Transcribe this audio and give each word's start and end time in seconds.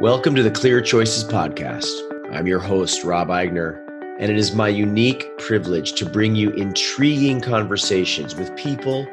Welcome 0.00 0.34
to 0.36 0.42
the 0.42 0.50
Clear 0.50 0.80
Choices 0.80 1.24
Podcast. 1.24 1.90
I'm 2.32 2.46
your 2.46 2.58
host, 2.58 3.04
Rob 3.04 3.28
Eigner, 3.28 3.86
and 4.18 4.32
it 4.32 4.38
is 4.38 4.54
my 4.54 4.68
unique 4.68 5.36
privilege 5.36 5.92
to 5.92 6.06
bring 6.06 6.34
you 6.34 6.52
intriguing 6.52 7.42
conversations 7.42 8.34
with 8.34 8.56
people 8.56 9.04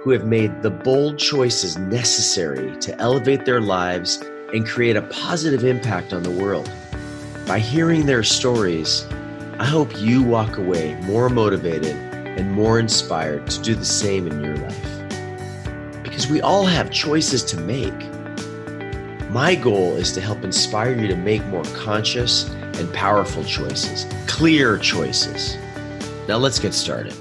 who 0.00 0.10
have 0.10 0.26
made 0.26 0.62
the 0.62 0.70
bold 0.70 1.18
choices 1.18 1.76
necessary 1.76 2.76
to 2.76 2.96
elevate 3.00 3.46
their 3.46 3.60
lives 3.60 4.22
and 4.54 4.64
create 4.64 4.94
a 4.94 5.02
positive 5.02 5.64
impact 5.64 6.12
on 6.12 6.22
the 6.22 6.30
world. 6.30 6.70
By 7.44 7.58
hearing 7.58 8.06
their 8.06 8.22
stories, 8.22 9.08
I 9.58 9.66
hope 9.66 10.00
you 10.00 10.22
walk 10.22 10.56
away 10.56 10.94
more 11.02 11.28
motivated 11.28 11.96
and 11.96 12.52
more 12.52 12.78
inspired 12.78 13.48
to 13.48 13.60
do 13.60 13.74
the 13.74 13.84
same 13.84 14.28
in 14.28 14.40
your 14.40 14.56
life. 14.56 16.04
Because 16.04 16.28
we 16.28 16.40
all 16.40 16.64
have 16.64 16.92
choices 16.92 17.42
to 17.46 17.56
make. 17.56 18.07
My 19.30 19.54
goal 19.54 19.94
is 19.96 20.10
to 20.12 20.22
help 20.22 20.42
inspire 20.42 20.98
you 20.98 21.06
to 21.06 21.14
make 21.14 21.44
more 21.48 21.64
conscious 21.74 22.48
and 22.48 22.90
powerful 22.94 23.44
choices, 23.44 24.06
clear 24.26 24.78
choices. 24.78 25.58
Now 26.26 26.38
let's 26.38 26.58
get 26.58 26.72
started. 26.72 27.12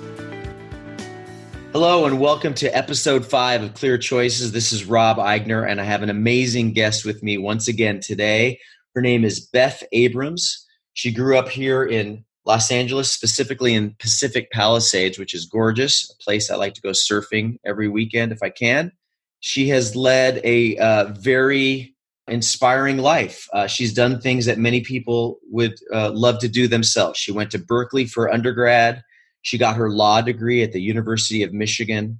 Hello, 1.73 2.05
and 2.05 2.17
welcome 2.17 2.53
to 2.53 2.73
episode 2.73 3.25
five 3.25 3.61
of 3.61 3.73
Clear 3.73 3.97
Choices. 3.97 4.53
This 4.53 4.71
is 4.71 4.85
Rob 4.85 5.17
Eigner, 5.17 5.69
and 5.69 5.81
I 5.81 5.83
have 5.83 6.01
an 6.01 6.09
amazing 6.09 6.71
guest 6.71 7.03
with 7.03 7.21
me 7.23 7.37
once 7.37 7.67
again 7.67 7.99
today. 7.99 8.57
Her 8.95 9.01
name 9.01 9.25
is 9.25 9.41
Beth 9.41 9.83
Abrams. 9.91 10.65
She 10.93 11.11
grew 11.11 11.37
up 11.37 11.49
here 11.49 11.83
in 11.83 12.23
Los 12.45 12.71
Angeles, 12.71 13.11
specifically 13.11 13.73
in 13.73 13.97
Pacific 13.99 14.49
Palisades, 14.51 15.19
which 15.19 15.33
is 15.33 15.45
gorgeous, 15.45 16.09
a 16.09 16.23
place 16.23 16.49
I 16.49 16.55
like 16.55 16.73
to 16.75 16.81
go 16.81 16.91
surfing 16.91 17.57
every 17.65 17.89
weekend 17.89 18.31
if 18.31 18.41
I 18.41 18.49
can. 18.49 18.93
She 19.41 19.67
has 19.67 19.93
led 19.93 20.39
a 20.45 20.77
uh, 20.77 21.05
very 21.11 21.95
inspiring 22.27 22.97
life. 22.97 23.47
Uh, 23.53 23.67
she's 23.67 23.93
done 23.93 24.19
things 24.19 24.45
that 24.45 24.57
many 24.57 24.81
people 24.81 25.39
would 25.49 25.75
uh, 25.93 26.11
love 26.11 26.39
to 26.39 26.47
do 26.47 26.67
themselves. 26.67 27.17
She 27.17 27.31
went 27.31 27.51
to 27.51 27.59
Berkeley 27.59 28.05
for 28.05 28.31
undergrad. 28.31 29.03
She 29.41 29.57
got 29.57 29.77
her 29.77 29.89
law 29.89 30.21
degree 30.21 30.61
at 30.61 30.73
the 30.73 30.81
University 30.81 31.43
of 31.43 31.53
Michigan. 31.53 32.19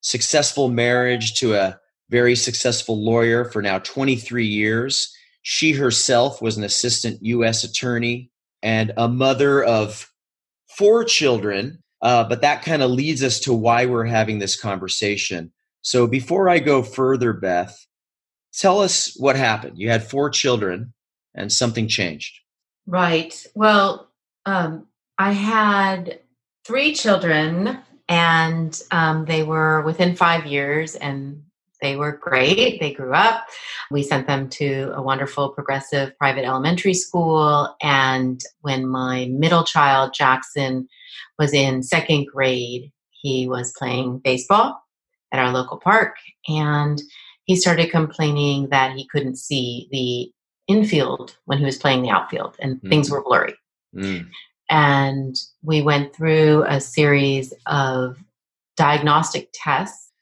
Successful 0.00 0.68
marriage 0.68 1.34
to 1.34 1.54
a 1.54 1.78
very 2.08 2.34
successful 2.34 3.02
lawyer 3.02 3.44
for 3.44 3.62
now 3.62 3.78
23 3.78 4.44
years. 4.44 5.14
She 5.42 5.72
herself 5.72 6.42
was 6.42 6.56
an 6.56 6.64
assistant 6.64 7.18
U.S. 7.22 7.62
attorney 7.64 8.30
and 8.62 8.92
a 8.96 9.08
mother 9.08 9.62
of 9.62 10.10
four 10.76 11.04
children. 11.04 11.82
Uh, 12.02 12.24
but 12.24 12.40
that 12.40 12.62
kind 12.62 12.82
of 12.82 12.90
leads 12.90 13.22
us 13.22 13.38
to 13.40 13.52
why 13.52 13.86
we're 13.86 14.04
having 14.04 14.38
this 14.38 14.60
conversation. 14.60 15.52
So 15.82 16.06
before 16.06 16.48
I 16.48 16.58
go 16.58 16.82
further, 16.82 17.32
Beth, 17.32 17.78
Tell 18.52 18.80
us 18.80 19.14
what 19.16 19.36
happened. 19.36 19.78
You 19.78 19.90
had 19.90 20.02
four 20.02 20.30
children 20.30 20.92
and 21.34 21.52
something 21.52 21.88
changed. 21.88 22.40
Right. 22.86 23.46
Well, 23.54 24.08
um, 24.46 24.86
I 25.18 25.32
had 25.32 26.20
three 26.64 26.94
children 26.94 27.78
and 28.08 28.82
um, 28.90 29.24
they 29.26 29.42
were 29.42 29.82
within 29.82 30.16
five 30.16 30.46
years 30.46 30.96
and 30.96 31.44
they 31.80 31.96
were 31.96 32.12
great. 32.12 32.80
They 32.80 32.92
grew 32.92 33.14
up. 33.14 33.46
We 33.90 34.02
sent 34.02 34.26
them 34.26 34.48
to 34.50 34.92
a 34.94 35.02
wonderful 35.02 35.50
progressive 35.50 36.16
private 36.18 36.44
elementary 36.44 36.94
school. 36.94 37.74
And 37.80 38.42
when 38.60 38.86
my 38.86 39.26
middle 39.26 39.64
child, 39.64 40.12
Jackson, 40.12 40.88
was 41.38 41.54
in 41.54 41.82
second 41.82 42.26
grade, 42.26 42.92
he 43.10 43.48
was 43.48 43.72
playing 43.78 44.18
baseball 44.18 44.82
at 45.32 45.40
our 45.40 45.52
local 45.52 45.78
park. 45.78 46.16
And 46.48 47.00
he 47.44 47.56
started 47.56 47.90
complaining 47.90 48.68
that 48.68 48.96
he 48.96 49.06
couldn't 49.06 49.36
see 49.36 49.88
the 49.90 50.32
infield 50.72 51.36
when 51.46 51.58
he 51.58 51.64
was 51.64 51.78
playing 51.78 52.02
the 52.02 52.10
outfield 52.10 52.56
and 52.60 52.80
mm. 52.80 52.88
things 52.88 53.10
were 53.10 53.22
blurry. 53.22 53.54
Mm. 53.94 54.28
And 54.68 55.36
we 55.62 55.82
went 55.82 56.14
through 56.14 56.64
a 56.68 56.80
series 56.80 57.52
of 57.66 58.16
diagnostic 58.76 59.50
tests. 59.52 60.12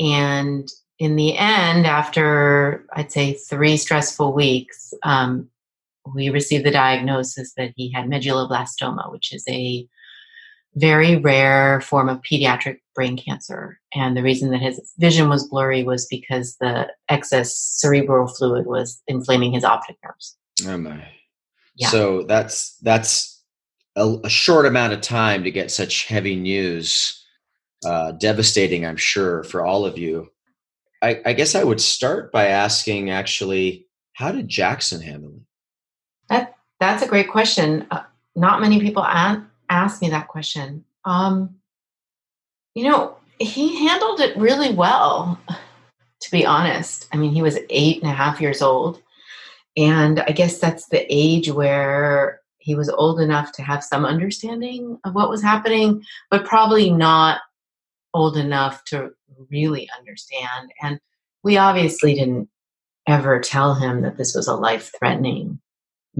And 0.00 0.68
in 0.98 1.16
the 1.16 1.36
end, 1.36 1.86
after 1.86 2.86
I'd 2.94 3.12
say 3.12 3.34
three 3.34 3.76
stressful 3.76 4.32
weeks, 4.32 4.94
um, 5.02 5.48
we 6.14 6.30
received 6.30 6.64
the 6.64 6.70
diagnosis 6.70 7.52
that 7.56 7.72
he 7.76 7.92
had 7.92 8.06
medulloblastoma, 8.06 9.12
which 9.12 9.32
is 9.32 9.44
a 9.48 9.86
very 10.78 11.16
rare 11.16 11.80
form 11.80 12.08
of 12.08 12.20
pediatric 12.22 12.78
brain 12.94 13.16
cancer. 13.16 13.78
And 13.94 14.16
the 14.16 14.22
reason 14.22 14.50
that 14.50 14.60
his 14.60 14.92
vision 14.98 15.28
was 15.28 15.46
blurry 15.48 15.82
was 15.82 16.06
because 16.06 16.56
the 16.60 16.88
excess 17.08 17.54
cerebral 17.54 18.26
fluid 18.28 18.66
was 18.66 19.02
inflaming 19.06 19.52
his 19.52 19.64
optic 19.64 19.96
nerves. 20.04 20.36
Oh 20.66 20.76
my. 20.76 21.06
Yeah. 21.76 21.88
So 21.88 22.22
that's 22.22 22.76
that's 22.78 23.42
a, 23.96 24.16
a 24.24 24.28
short 24.28 24.66
amount 24.66 24.92
of 24.92 25.00
time 25.00 25.44
to 25.44 25.50
get 25.50 25.70
such 25.70 26.06
heavy 26.06 26.36
news. 26.36 27.24
Uh, 27.86 28.10
devastating, 28.10 28.84
I'm 28.84 28.96
sure, 28.96 29.44
for 29.44 29.64
all 29.64 29.84
of 29.86 29.96
you. 29.96 30.28
I, 31.00 31.20
I 31.24 31.32
guess 31.32 31.54
I 31.54 31.62
would 31.62 31.80
start 31.80 32.32
by 32.32 32.46
asking 32.46 33.10
actually, 33.10 33.86
how 34.14 34.32
did 34.32 34.48
Jackson 34.48 35.00
handle 35.00 35.30
it? 35.30 35.42
That 36.28 36.54
that's 36.80 37.04
a 37.04 37.06
great 37.06 37.30
question. 37.30 37.86
Uh, 37.92 38.02
not 38.34 38.60
many 38.60 38.80
people 38.80 39.04
ask, 39.04 39.40
ask 39.68 40.02
me 40.02 40.10
that 40.10 40.28
question. 40.28 40.84
Um, 41.04 41.56
you 42.74 42.84
know, 42.84 43.16
he 43.38 43.86
handled 43.86 44.20
it 44.20 44.36
really 44.36 44.72
well, 44.72 45.38
to 45.48 46.30
be 46.30 46.44
honest. 46.44 47.08
I 47.12 47.16
mean, 47.16 47.32
he 47.32 47.42
was 47.42 47.58
eight 47.70 48.02
and 48.02 48.10
a 48.10 48.14
half 48.14 48.40
years 48.40 48.62
old. 48.62 49.00
And 49.76 50.20
I 50.20 50.30
guess 50.30 50.58
that's 50.58 50.88
the 50.88 51.06
age 51.08 51.50
where 51.50 52.40
he 52.58 52.74
was 52.74 52.88
old 52.88 53.20
enough 53.20 53.52
to 53.52 53.62
have 53.62 53.84
some 53.84 54.04
understanding 54.04 54.98
of 55.04 55.14
what 55.14 55.30
was 55.30 55.42
happening, 55.42 56.04
but 56.30 56.44
probably 56.44 56.90
not 56.90 57.40
old 58.12 58.36
enough 58.36 58.84
to 58.86 59.10
really 59.50 59.88
understand. 59.96 60.72
And 60.82 61.00
we 61.44 61.56
obviously 61.56 62.14
didn't 62.14 62.48
ever 63.06 63.40
tell 63.40 63.74
him 63.74 64.02
that 64.02 64.18
this 64.18 64.34
was 64.34 64.48
a 64.48 64.54
life 64.54 64.92
threatening 64.98 65.60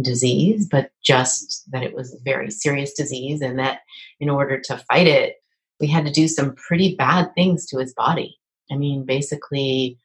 disease, 0.02 0.66
but 0.70 0.90
just 1.02 1.64
that 1.70 1.82
it 1.82 1.94
was 1.94 2.14
a 2.14 2.22
very 2.22 2.50
serious 2.50 2.92
disease 2.92 3.40
and 3.40 3.58
that 3.58 3.80
in 4.20 4.30
order 4.30 4.60
to 4.60 4.78
fight 4.90 5.06
it, 5.06 5.36
we 5.80 5.86
had 5.86 6.06
to 6.06 6.12
do 6.12 6.28
some 6.28 6.54
pretty 6.54 6.94
bad 6.96 7.34
things 7.34 7.66
to 7.66 7.78
his 7.78 7.94
body. 7.94 8.38
I 8.70 8.76
mean, 8.76 9.04
basically, 9.04 9.98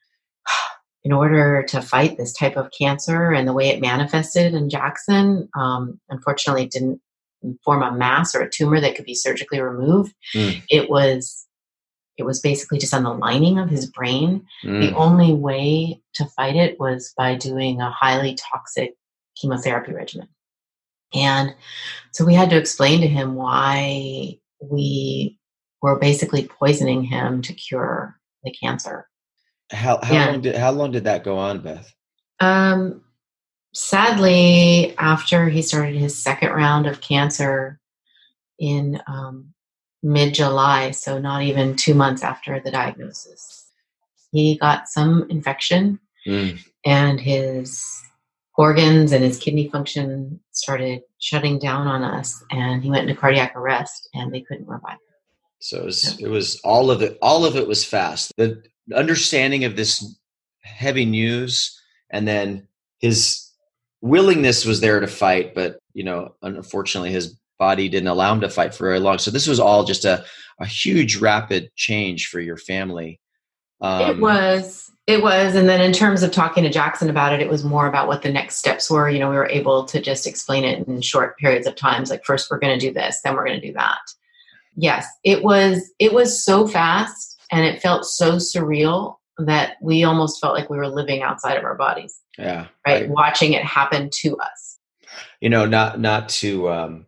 in 1.04 1.12
order 1.12 1.62
to 1.68 1.82
fight 1.82 2.16
this 2.16 2.32
type 2.32 2.56
of 2.56 2.70
cancer 2.76 3.32
and 3.32 3.46
the 3.46 3.52
way 3.52 3.68
it 3.68 3.80
manifested 3.80 4.54
in 4.54 4.70
Jackson, 4.70 5.48
um, 5.56 6.00
unfortunately, 6.08 6.64
it 6.64 6.70
didn't 6.70 7.00
form 7.64 7.82
a 7.82 7.92
mass 7.92 8.34
or 8.34 8.40
a 8.40 8.50
tumor 8.50 8.80
that 8.80 8.94
could 8.96 9.04
be 9.04 9.14
surgically 9.14 9.60
removed. 9.60 10.14
Mm. 10.34 10.62
It 10.70 10.88
was 10.88 11.46
it 12.16 12.22
was 12.22 12.40
basically 12.40 12.78
just 12.78 12.94
on 12.94 13.02
the 13.02 13.12
lining 13.12 13.58
of 13.58 13.68
his 13.68 13.86
brain. 13.86 14.46
Mm. 14.64 14.88
The 14.88 14.96
only 14.96 15.34
way 15.34 16.00
to 16.14 16.26
fight 16.26 16.54
it 16.54 16.78
was 16.78 17.12
by 17.16 17.34
doing 17.34 17.80
a 17.80 17.90
highly 17.90 18.36
toxic 18.36 18.94
chemotherapy 19.40 19.92
regimen. 19.92 20.28
And 21.14 21.54
so 22.12 22.24
we 22.24 22.34
had 22.34 22.50
to 22.50 22.56
explain 22.56 23.00
to 23.00 23.06
him 23.06 23.34
why 23.34 24.38
we 24.60 25.38
were 25.80 25.98
basically 25.98 26.46
poisoning 26.46 27.04
him 27.04 27.42
to 27.42 27.52
cure 27.52 28.18
the 28.42 28.50
cancer. 28.50 29.08
How 29.70 29.98
how 30.02 30.30
long 30.30 30.40
did 30.40 30.56
how 30.56 30.70
long 30.70 30.92
did 30.92 31.04
that 31.04 31.24
go 31.24 31.38
on, 31.38 31.60
Beth? 31.60 31.94
Um, 32.40 33.02
sadly, 33.72 34.94
after 34.98 35.48
he 35.48 35.62
started 35.62 35.96
his 35.96 36.16
second 36.16 36.50
round 36.50 36.86
of 36.86 37.00
cancer 37.00 37.80
in 38.58 39.00
um, 39.06 39.54
mid 40.02 40.34
July, 40.34 40.90
so 40.90 41.18
not 41.18 41.42
even 41.42 41.76
two 41.76 41.94
months 41.94 42.22
after 42.22 42.60
the 42.60 42.70
diagnosis, 42.70 43.70
he 44.32 44.58
got 44.58 44.88
some 44.88 45.26
infection, 45.30 45.98
mm. 46.26 46.58
and 46.84 47.20
his 47.20 48.02
organs 48.56 49.12
and 49.12 49.24
his 49.24 49.38
kidney 49.38 49.68
function 49.68 50.40
started 50.52 51.02
shutting 51.18 51.58
down 51.58 51.86
on 51.86 52.02
us, 52.02 52.42
and 52.50 52.82
he 52.82 52.90
went 52.90 53.08
into 53.08 53.20
cardiac 53.20 53.54
arrest, 53.56 54.08
and 54.14 54.32
they 54.32 54.40
couldn't 54.40 54.68
revive 54.68 54.92
him. 54.92 54.98
So 55.60 55.78
it 55.78 55.84
was, 55.84 56.20
it 56.20 56.28
was 56.28 56.60
all 56.60 56.90
of 56.90 57.02
it. 57.02 57.18
All 57.22 57.44
of 57.44 57.56
it 57.56 57.66
was 57.66 57.84
fast. 57.84 58.32
The 58.36 58.62
understanding 58.94 59.64
of 59.64 59.76
this 59.76 60.18
heavy 60.62 61.04
news, 61.04 61.80
and 62.10 62.28
then 62.28 62.68
his 62.98 63.50
willingness 64.00 64.64
was 64.64 64.80
there 64.80 65.00
to 65.00 65.06
fight, 65.06 65.54
but 65.54 65.78
you 65.94 66.04
know, 66.04 66.34
unfortunately, 66.42 67.10
his 67.10 67.38
body 67.58 67.88
didn't 67.88 68.08
allow 68.08 68.32
him 68.32 68.40
to 68.42 68.50
fight 68.50 68.74
for 68.74 68.84
very 68.84 69.00
long. 69.00 69.18
So 69.18 69.30
this 69.30 69.46
was 69.46 69.60
all 69.60 69.84
just 69.84 70.04
a 70.04 70.24
a 70.60 70.66
huge, 70.66 71.16
rapid 71.16 71.70
change 71.74 72.28
for 72.28 72.40
your 72.40 72.56
family. 72.56 73.20
Um, 73.80 74.10
it 74.10 74.20
was. 74.20 74.83
It 75.06 75.22
was. 75.22 75.54
And 75.54 75.68
then 75.68 75.80
in 75.80 75.92
terms 75.92 76.22
of 76.22 76.32
talking 76.32 76.64
to 76.64 76.70
Jackson 76.70 77.10
about 77.10 77.32
it, 77.32 77.40
it 77.40 77.50
was 77.50 77.62
more 77.62 77.86
about 77.86 78.08
what 78.08 78.22
the 78.22 78.32
next 78.32 78.56
steps 78.56 78.90
were. 78.90 79.10
You 79.10 79.18
know, 79.18 79.28
we 79.28 79.36
were 79.36 79.48
able 79.48 79.84
to 79.84 80.00
just 80.00 80.26
explain 80.26 80.64
it 80.64 80.86
in 80.88 81.02
short 81.02 81.36
periods 81.38 81.66
of 81.66 81.76
times. 81.76 82.10
Like 82.10 82.24
first 82.24 82.50
we're 82.50 82.58
going 82.58 82.78
to 82.78 82.86
do 82.86 82.92
this, 82.92 83.20
then 83.20 83.34
we're 83.34 83.46
going 83.46 83.60
to 83.60 83.66
do 83.66 83.74
that 83.74 83.98
yes 84.76 85.06
it 85.22 85.44
was 85.44 85.92
it 86.00 86.12
was 86.12 86.44
so 86.44 86.66
fast 86.66 87.34
and 87.50 87.64
it 87.64 87.80
felt 87.80 88.04
so 88.04 88.32
surreal 88.32 89.16
that 89.38 89.76
we 89.80 90.04
almost 90.04 90.40
felt 90.40 90.54
like 90.54 90.70
we 90.70 90.76
were 90.76 90.88
living 90.88 91.22
outside 91.22 91.56
of 91.56 91.64
our 91.64 91.74
bodies. 91.74 92.20
Yeah. 92.38 92.66
Right. 92.86 93.02
right. 93.02 93.08
Watching 93.08 93.52
it 93.52 93.64
happen 93.64 94.08
to 94.20 94.36
us. 94.38 94.78
You 95.40 95.50
know, 95.50 95.66
not 95.66 96.00
not 96.00 96.28
to 96.30 96.68
um 96.70 97.06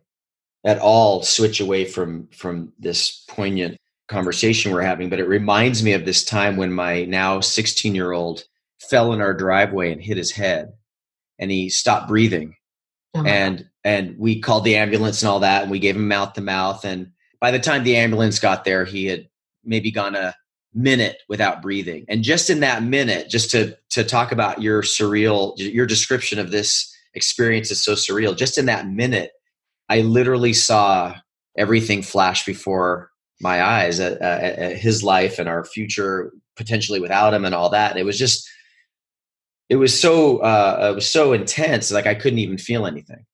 at 0.63 0.79
all 0.79 1.23
switch 1.23 1.59
away 1.59 1.85
from 1.85 2.27
from 2.27 2.73
this 2.79 3.23
poignant 3.27 3.77
conversation 4.07 4.71
we're 4.71 4.81
having, 4.81 5.09
but 5.09 5.19
it 5.19 5.27
reminds 5.27 5.83
me 5.83 5.93
of 5.93 6.05
this 6.05 6.23
time 6.23 6.57
when 6.57 6.71
my 6.71 7.05
now 7.05 7.39
16 7.39 7.93
year 7.95 8.11
old 8.11 8.43
fell 8.79 9.13
in 9.13 9.21
our 9.21 9.33
driveway 9.33 9.91
and 9.91 10.01
hit 10.01 10.17
his 10.17 10.31
head 10.31 10.73
and 11.39 11.51
he 11.51 11.69
stopped 11.69 12.07
breathing. 12.07 12.55
Oh 13.15 13.23
and 13.25 13.57
God. 13.57 13.67
and 13.83 14.15
we 14.17 14.39
called 14.39 14.63
the 14.63 14.75
ambulance 14.75 15.21
and 15.21 15.29
all 15.29 15.39
that 15.39 15.63
and 15.63 15.71
we 15.71 15.79
gave 15.79 15.95
him 15.95 16.07
mouth 16.07 16.33
to 16.33 16.41
mouth 16.41 16.83
and 16.83 17.11
by 17.39 17.51
the 17.51 17.59
time 17.59 17.83
the 17.83 17.95
ambulance 17.95 18.39
got 18.39 18.65
there 18.65 18.85
he 18.85 19.05
had 19.05 19.27
maybe 19.63 19.91
gone 19.91 20.15
a 20.15 20.35
minute 20.73 21.23
without 21.27 21.61
breathing. 21.61 22.05
And 22.07 22.23
just 22.23 22.49
in 22.49 22.59
that 22.61 22.83
minute, 22.83 23.29
just 23.29 23.51
to 23.51 23.77
to 23.91 24.03
talk 24.03 24.31
about 24.31 24.61
your 24.61 24.81
surreal 24.83 25.53
your 25.57 25.85
description 25.85 26.39
of 26.39 26.51
this 26.51 26.93
experience 27.13 27.71
is 27.71 27.83
so 27.83 27.93
surreal. 27.93 28.37
Just 28.37 28.57
in 28.57 28.67
that 28.67 28.87
minute, 28.87 29.31
I 29.89 30.01
literally 30.01 30.53
saw 30.53 31.15
everything 31.57 32.03
flash 32.03 32.45
before 32.45 33.09
my 33.39 33.61
eyes 33.61 33.99
at, 33.99 34.21
at, 34.21 34.59
at 34.59 34.77
his 34.77 35.03
life 35.03 35.39
and 35.39 35.47
our 35.47 35.63
future 35.63 36.31
potentially 36.55 36.99
without 36.99 37.33
him 37.33 37.45
and 37.45 37.53
all 37.53 37.69
that. 37.69 37.91
And 37.91 37.99
it 37.99 38.03
was 38.03 38.17
just 38.17 38.47
it 39.69 39.75
was 39.75 39.99
so 39.99 40.37
uh, 40.39 40.89
it 40.91 40.95
was 40.95 41.09
so 41.09 41.33
intense. 41.33 41.91
Like 41.91 42.07
i 42.07 42.15
couldn't 42.15 42.39
even 42.39 42.57
feel 42.57 42.85
anything. 42.85 43.25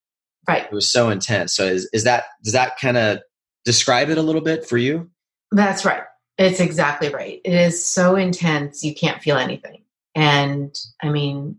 Right. 0.48 0.64
It 0.64 0.74
was 0.74 0.92
so 0.92 1.10
intense. 1.10 1.56
So 1.56 1.66
is, 1.66 1.90
is 1.94 2.04
that 2.04 2.26
does 2.44 2.54
that 2.54 2.78
kind 2.80 2.98
of 2.98 3.20
describe 3.66 4.10
it 4.10 4.18
a 4.18 4.22
little 4.22 4.42
bit 4.42 4.68
for 4.68 4.78
you? 4.78 5.10
That's 5.52 5.86
right. 5.86 6.04
It's 6.38 6.60
exactly 6.60 7.10
right. 7.10 7.40
It 7.46 7.54
is 7.54 7.86
so 7.86 8.16
intense 8.16 8.84
you 8.84 8.94
can't 8.94 9.22
feel 9.22 9.38
anything. 9.38 9.84
And 10.16 10.76
i 11.02 11.10
mean 11.10 11.58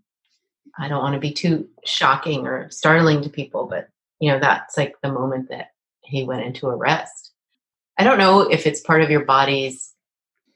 i 0.78 0.88
don't 0.88 1.02
want 1.02 1.14
to 1.14 1.20
be 1.20 1.32
too 1.32 1.68
shocking 1.84 2.46
or 2.46 2.70
startling 2.70 3.22
to 3.22 3.28
people 3.28 3.66
but 3.66 3.88
you 4.20 4.30
know 4.30 4.38
that's 4.38 4.76
like 4.76 4.94
the 5.02 5.12
moment 5.12 5.48
that 5.48 5.68
he 6.02 6.24
went 6.24 6.44
into 6.44 6.66
arrest 6.66 7.23
i 7.98 8.04
don't 8.04 8.18
know 8.18 8.40
if 8.42 8.66
it's 8.66 8.80
part 8.80 9.02
of 9.02 9.10
your 9.10 9.24
body's 9.24 9.92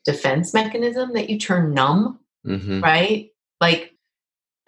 defense 0.04 0.54
mechanism 0.54 1.12
that 1.12 1.28
you 1.28 1.38
turn 1.38 1.74
numb 1.74 2.18
mm-hmm. 2.46 2.80
right 2.80 3.30
like 3.60 3.94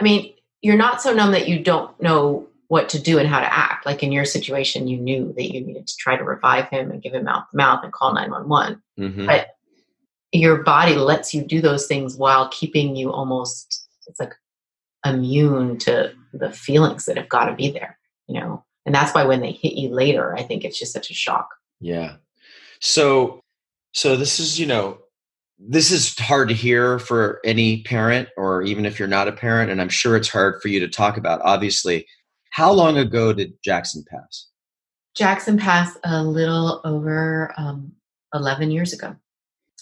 I 0.01 0.05
mean, 0.05 0.35
you're 0.63 0.77
not 0.77 1.03
so 1.03 1.13
numb 1.13 1.33
that 1.33 1.49
you 1.49 1.63
don't 1.63 2.01
know 2.01 2.49
what 2.69 2.89
to 2.91 3.01
do 3.01 3.19
and 3.19 3.29
how 3.29 3.41
to 3.41 3.53
act. 3.53 3.85
Like 3.85 4.03
in 4.03 4.13
your 4.13 4.25
situation, 4.25 4.89
you 4.89 4.97
knew 4.97 5.33
that 5.37 5.53
you 5.53 5.61
needed 5.61 5.87
to 5.87 5.97
try 5.97 6.17
to 6.17 6.25
revive 6.25 6.69
him 6.69 6.91
and 6.91 7.03
give 7.03 7.15
him 7.15 7.25
mouth 7.25 7.45
to 7.51 7.57
mouth 7.57 7.85
and 7.85 7.93
call 7.93 8.15
911. 8.15 8.83
Mm-hmm. 8.99 9.27
But 9.27 9.49
your 10.33 10.63
body 10.63 10.95
lets 10.95 11.35
you 11.35 11.43
do 11.43 11.61
those 11.61 11.87
things 11.87 12.17
while 12.17 12.49
keeping 12.49 12.97
you 12.97 13.13
almost, 13.13 13.89
it's 14.07 14.21
like 14.21 14.35
immune 15.05 15.79
to 15.79 16.13
the 16.33 16.53
feelings 16.53 17.07
that 17.07 17.17
have 17.17 17.29
got 17.29 17.47
to 17.47 17.55
be 17.55 17.71
there, 17.71 17.99
you 18.29 18.41
know? 18.41 18.65
And 18.87 18.95
that's 18.95 19.13
why 19.13 19.25
when 19.25 19.41
they 19.41 19.53
hit 19.53 19.75
you 19.75 19.91
later, 19.91 20.35
I 20.37 20.43
think 20.43 20.65
it's 20.65 20.79
just 20.79 20.93
such 20.93 21.11
a 21.11 21.15
shock. 21.15 21.49
Yeah. 21.81 22.17
So, 22.81 23.41
so 23.93 24.17
this 24.17 24.41
is, 24.41 24.59
you 24.59 24.67
know, 24.67 24.99
this 25.61 25.91
is 25.91 26.19
hard 26.19 26.49
to 26.49 26.55
hear 26.55 26.99
for 26.99 27.41
any 27.45 27.83
parent 27.83 28.29
or 28.37 28.63
even 28.63 28.87
if 28.87 28.99
you're 28.99 29.09
not 29.09 29.29
a 29.29 29.33
parent 29.33 29.71
and 29.71 29.81
i'm 29.81 29.91
sure 29.91 30.17
it's 30.17 30.29
hard 30.29 30.61
for 30.63 30.69
you 30.69 30.81
to 30.81 30.89
talk 30.89 31.17
about 31.17 31.41
obviously. 31.43 32.07
How 32.51 32.73
long 32.73 32.97
ago 32.99 33.33
did 33.33 33.53
jackson 33.63 34.03
pass? 34.11 34.49
Jackson 35.15 35.59
passed 35.59 35.99
a 36.05 36.25
little 36.25 36.81
over 36.85 37.53
um, 37.57 37.93
11 38.35 38.71
years 38.71 38.93
ago. 38.93 39.15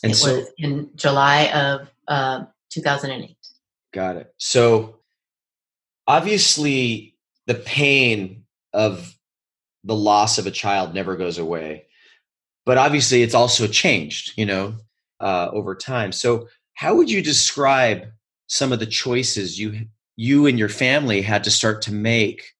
And 0.03 0.13
it 0.13 0.17
so, 0.17 0.37
was 0.37 0.49
in 0.59 0.91
july 0.97 1.47
of 1.53 1.89
uh, 2.09 2.45
2008 2.71 3.37
got 3.93 4.17
it. 4.17 4.35
So 4.37 4.97
obviously 6.07 7.17
the 7.47 7.55
pain 7.55 8.45
of 8.73 9.17
the 9.85 9.95
loss 9.95 10.39
of 10.39 10.47
a 10.47 10.51
child 10.51 10.93
never 10.93 11.17
goes 11.17 11.39
away 11.39 11.87
but 12.69 12.77
obviously 12.77 13.23
it's 13.23 13.35
also 13.35 13.67
changed 13.67 14.35
you 14.37 14.45
know 14.45 14.75
uh, 15.21 15.49
over 15.53 15.75
time. 15.75 16.13
So, 16.13 16.49
how 16.75 16.95
would 16.95 17.11
you 17.11 17.23
describe 17.23 18.07
some 18.47 18.73
of 18.73 18.79
the 18.79 18.87
choices 18.87 19.59
you 19.59 19.87
you 20.17 20.47
and 20.47 20.59
your 20.59 20.69
family 20.69 21.23
had 21.23 21.45
to 21.45 21.51
start 21.51 21.81
to 21.83 21.93
make 21.93 22.55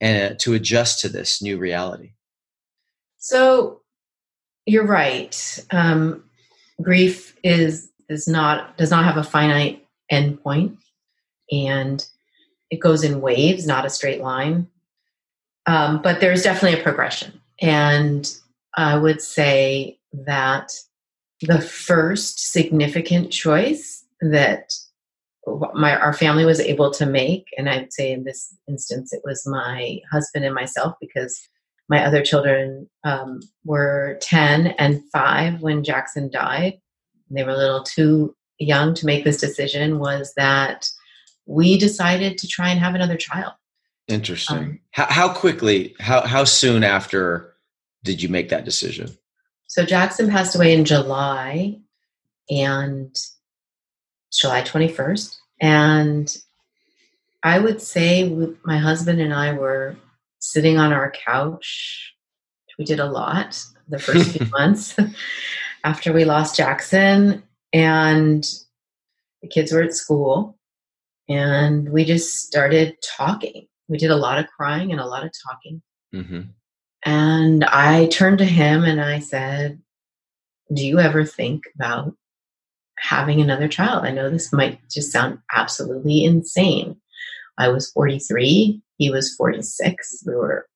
and 0.00 0.32
uh, 0.32 0.36
to 0.40 0.54
adjust 0.54 1.00
to 1.00 1.08
this 1.08 1.40
new 1.40 1.56
reality? 1.56 2.14
So, 3.18 3.82
you're 4.66 4.86
right. 4.86 5.64
Um, 5.70 6.24
grief 6.82 7.36
is 7.44 7.90
is 8.08 8.26
not 8.26 8.76
does 8.76 8.90
not 8.90 9.04
have 9.04 9.18
a 9.18 9.22
finite 9.22 9.86
endpoint, 10.12 10.76
and 11.52 12.04
it 12.70 12.80
goes 12.80 13.04
in 13.04 13.20
waves, 13.20 13.68
not 13.68 13.86
a 13.86 13.90
straight 13.90 14.20
line. 14.20 14.66
Um, 15.66 16.02
but 16.02 16.20
there's 16.20 16.42
definitely 16.42 16.80
a 16.80 16.82
progression, 16.82 17.40
and 17.60 18.28
I 18.76 18.96
would 18.96 19.20
say 19.20 19.98
that 20.12 20.72
the 21.40 21.60
first 21.60 22.52
significant 22.52 23.30
choice 23.32 24.04
that 24.20 24.72
my 25.74 25.98
our 25.98 26.12
family 26.12 26.44
was 26.44 26.60
able 26.60 26.90
to 26.90 27.06
make 27.06 27.46
and 27.56 27.70
i'd 27.70 27.90
say 27.90 28.12
in 28.12 28.24
this 28.24 28.54
instance 28.68 29.14
it 29.14 29.22
was 29.24 29.46
my 29.46 29.98
husband 30.10 30.44
and 30.44 30.54
myself 30.54 30.94
because 31.00 31.48
my 31.88 32.04
other 32.04 32.22
children 32.22 32.88
um, 33.04 33.40
were 33.64 34.18
10 34.20 34.68
and 34.78 35.02
5 35.10 35.62
when 35.62 35.82
jackson 35.82 36.30
died. 36.30 36.78
They 37.30 37.42
were 37.42 37.50
a 37.50 37.56
little 37.56 37.82
too 37.82 38.34
young 38.58 38.94
to 38.94 39.06
make 39.06 39.24
this 39.24 39.40
decision 39.40 39.98
was 39.98 40.32
that 40.36 40.88
we 41.46 41.78
decided 41.78 42.38
to 42.38 42.48
try 42.48 42.68
and 42.68 42.80
have 42.80 42.94
another 42.94 43.16
child. 43.16 43.52
Interesting. 44.06 44.56
Um, 44.56 44.80
how, 44.92 45.06
how 45.06 45.32
quickly 45.32 45.94
how, 46.00 46.26
how 46.26 46.44
soon 46.44 46.84
after 46.84 47.47
did 48.08 48.22
you 48.22 48.28
make 48.28 48.48
that 48.48 48.64
decision 48.64 49.16
so 49.68 49.84
Jackson 49.84 50.30
passed 50.30 50.56
away 50.56 50.72
in 50.72 50.86
July 50.86 51.78
and 52.50 53.14
July 54.32 54.62
21st. 54.62 55.36
And 55.60 56.36
I 57.42 57.58
would 57.58 57.82
say 57.82 58.34
my 58.64 58.78
husband 58.78 59.20
and 59.20 59.34
I 59.34 59.52
were 59.52 59.96
sitting 60.38 60.78
on 60.78 60.92
our 60.92 61.10
couch. 61.10 62.14
We 62.78 62.86
did 62.86 62.98
a 62.98 63.10
lot 63.10 63.62
the 63.88 63.98
first 63.98 64.30
few 64.30 64.46
months 64.50 64.96
after 65.84 66.14
we 66.14 66.24
lost 66.24 66.56
Jackson. 66.56 67.42
And 67.72 68.46
the 69.42 69.48
kids 69.48 69.70
were 69.70 69.82
at 69.82 69.92
school. 69.92 70.58
And 71.28 71.90
we 71.90 72.06
just 72.06 72.46
started 72.46 72.96
talking. 73.02 73.66
We 73.86 73.98
did 73.98 74.10
a 74.10 74.16
lot 74.16 74.38
of 74.38 74.46
crying 74.46 74.92
and 74.92 75.00
a 75.00 75.06
lot 75.06 75.26
of 75.26 75.32
talking. 75.46 75.82
Mm-hmm. 76.14 76.40
And 77.04 77.64
I 77.64 78.06
turned 78.06 78.38
to 78.38 78.44
him 78.44 78.84
and 78.84 79.00
I 79.00 79.20
said, 79.20 79.80
Do 80.74 80.84
you 80.84 80.98
ever 80.98 81.24
think 81.24 81.64
about 81.74 82.14
having 82.98 83.40
another 83.40 83.68
child? 83.68 84.04
I 84.04 84.10
know 84.10 84.28
this 84.28 84.52
might 84.52 84.80
just 84.90 85.12
sound 85.12 85.38
absolutely 85.54 86.24
insane. 86.24 86.96
I 87.58 87.68
was 87.68 87.90
43, 87.90 88.80
he 88.98 89.10
was 89.10 89.34
46. 89.34 90.24
We 90.26 90.34
were 90.34 90.66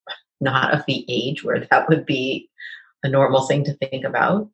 not 0.40 0.74
of 0.74 0.84
the 0.86 1.04
age 1.08 1.44
where 1.44 1.60
that 1.70 1.88
would 1.88 2.06
be 2.06 2.48
a 3.02 3.08
normal 3.08 3.46
thing 3.46 3.64
to 3.64 3.74
think 3.74 4.04
about. 4.04 4.48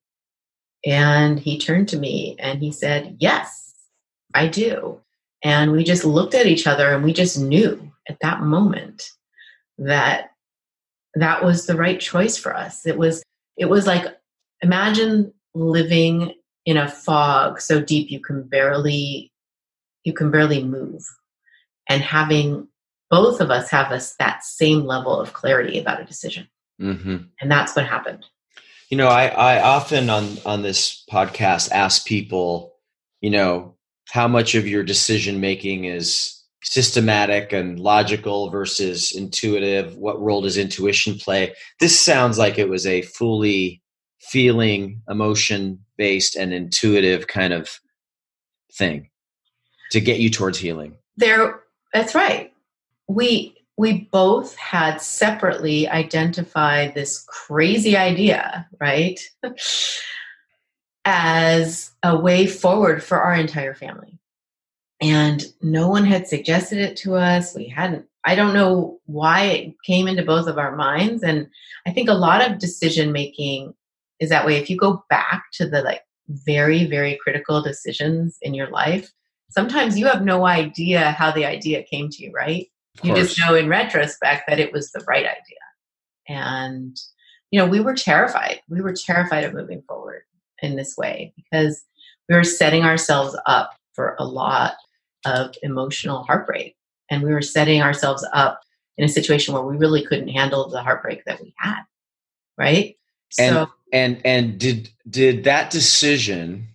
And 0.87 1.39
he 1.39 1.59
turned 1.59 1.89
to 1.89 1.99
me 1.99 2.37
and 2.39 2.63
he 2.63 2.73
said, 2.73 3.17
Yes, 3.19 3.75
I 4.35 4.47
do. 4.47 5.01
And 5.45 5.73
we 5.73 5.85
just 5.85 6.05
looked 6.05 6.35
at 6.35 6.47
each 6.47 6.67
other 6.67 6.93
and 6.93 7.05
we 7.05 7.13
just 7.13 7.39
knew 7.39 7.93
at 8.09 8.19
that 8.21 8.41
moment 8.41 9.11
that 9.79 10.28
that 11.23 11.45
was 11.45 11.67
the 11.67 11.77
right 11.77 11.99
choice 11.99 12.37
for 12.37 12.55
us. 12.55 12.87
It 12.87 12.99
was 12.99 13.23
it 13.57 13.67
was 13.67 13.87
like 13.87 14.07
imagine 14.63 15.33
living 15.55 16.35
in 16.65 16.77
a 16.77 16.89
fog 16.89 17.61
so 17.61 17.81
deep 17.81 18.11
you 18.11 18.21
can 18.21 18.43
barely 18.43 19.33
you 20.05 20.13
can 20.13 20.31
barely 20.31 20.63
move 20.63 21.03
and 21.89 22.03
having 22.03 22.69
both 23.11 23.41
of 23.41 23.51
us 23.51 23.71
have 23.71 23.91
us 23.91 24.15
that 24.17 24.45
same 24.45 24.85
level 24.85 25.19
of 25.19 25.33
clarity 25.33 25.79
about 25.79 26.01
a 26.01 26.05
decision 26.05 26.47
mm-hmm. 26.81 27.17
and 27.41 27.51
that's 27.51 27.75
what 27.75 27.87
happened 27.87 28.27
you 28.91 28.97
know 28.97 29.09
I, 29.09 29.29
I 29.29 29.63
often 29.63 30.11
on 30.11 30.37
on 30.45 30.63
this 30.63 31.05
podcast 31.11 31.71
ask 31.73 32.07
people 32.07 32.75
you 33.21 33.31
know 33.31 33.75
how 34.11 34.29
much 34.29 34.55
of 34.55 34.69
your 34.69 34.83
decision 34.83 35.41
making 35.41 35.85
is 35.85 36.38
systematic 36.63 37.53
and 37.53 37.79
logical 37.79 38.51
versus 38.51 39.13
intuitive 39.13 39.97
what 39.97 40.21
role 40.21 40.43
does 40.43 40.59
intuition 40.59 41.17
play? 41.19 41.55
This 41.81 41.99
sounds 41.99 42.39
like 42.39 42.59
it 42.59 42.69
was 42.69 42.87
a 42.87 43.03
fully 43.03 43.83
feeling 44.21 45.01
emotion 45.09 45.79
based 45.97 46.37
and 46.37 46.53
intuitive 46.53 47.29
kind 47.29 47.53
of 47.53 47.81
thing 48.73 49.09
to 49.93 50.01
get 50.01 50.21
you 50.21 50.31
towards 50.31 50.59
healing. 50.59 50.97
There 51.17 51.61
that's 51.93 52.15
right. 52.15 52.53
We 53.09 53.55
we 53.77 54.09
both 54.13 54.57
had 54.57 55.01
separately 55.01 55.89
identified 55.89 56.95
this 56.95 57.25
crazy 57.29 57.97
idea 57.97 58.67
right? 58.81 59.21
As 61.05 61.93
a 62.03 62.19
way 62.19 62.47
forward 62.47 63.03
for 63.03 63.23
our 63.23 63.35
entire 63.35 63.75
family. 63.75 64.18
And 65.01 65.45
no 65.63 65.89
one 65.89 66.05
had 66.05 66.27
suggested 66.27 66.79
it 66.79 66.97
to 66.99 67.15
us. 67.15 67.55
We 67.55 67.69
hadn't, 67.69 68.07
I 68.25 68.35
don't 68.35 68.55
know 68.55 68.99
why 69.07 69.43
it 69.43 69.75
came 69.85 70.09
into 70.09 70.25
both 70.25 70.49
of 70.49 70.59
our 70.59 70.75
minds. 70.75 71.23
And 71.23 71.49
I 71.87 71.93
think 71.93 72.09
a 72.09 72.15
lot 72.15 72.49
of 72.49 72.59
decision 72.59 73.13
making 73.13 73.75
is 74.19 74.29
that 74.31 74.45
way. 74.45 74.57
If 74.57 74.69
you 74.69 74.77
go 74.77 75.05
back 75.09 75.45
to 75.55 75.69
the 75.69 75.83
like 75.83 76.03
very, 76.29 76.85
very 76.87 77.17
critical 77.23 77.63
decisions 77.63 78.39
in 78.43 78.55
your 78.55 78.71
life, 78.71 79.13
sometimes 79.51 79.97
you 79.97 80.07
have 80.07 80.25
no 80.25 80.47
idea 80.47 81.13
how 81.13 81.31
the 81.31 81.47
idea 81.47 81.85
came 81.85 82.09
to 82.11 82.25
you, 82.25 82.33
right? 82.33 82.67
You 83.05 83.15
just 83.15 83.39
know 83.39 83.55
in 83.55 83.69
retrospect 83.69 84.49
that 84.49 84.59
it 84.59 84.73
was 84.73 84.91
the 84.91 85.05
right 85.07 85.25
idea. 85.25 85.37
And, 86.29 86.97
you 87.53 87.61
know, 87.61 87.67
we 87.67 87.79
were 87.79 87.95
terrified. 87.95 88.61
We 88.69 88.81
were 88.81 88.93
terrified 88.93 89.45
of 89.45 89.55
moving 89.55 89.83
forward 89.87 90.23
in 90.61 90.75
this 90.75 90.97
way 90.97 91.33
because 91.37 91.85
we 92.29 92.35
were 92.35 92.43
setting 92.43 92.83
ourselves 92.83 93.37
up 93.47 93.71
for 93.95 94.17
a 94.19 94.25
lot 94.25 94.75
of 95.35 95.55
emotional 95.63 96.25
heartbreak. 96.25 96.77
And 97.11 97.23
we 97.23 97.33
were 97.33 97.43
setting 97.43 97.83
ourselves 97.83 98.27
up 98.33 98.61
in 98.97 99.05
a 99.05 99.09
situation 99.09 99.55
where 99.55 99.63
we 99.63 99.77
really 99.77 100.05
couldn't 100.05 100.29
handle 100.29 100.69
the 100.69 100.83
heartbreak 100.83 101.25
that 101.25 101.41
we 101.41 101.55
had. 101.57 101.83
Right. 102.57 102.97
And, 103.39 103.55
so, 103.55 103.67
and, 103.93 104.21
and 104.25 104.59
did, 104.59 104.91
did 105.09 105.45
that 105.45 105.71
decision 105.71 106.69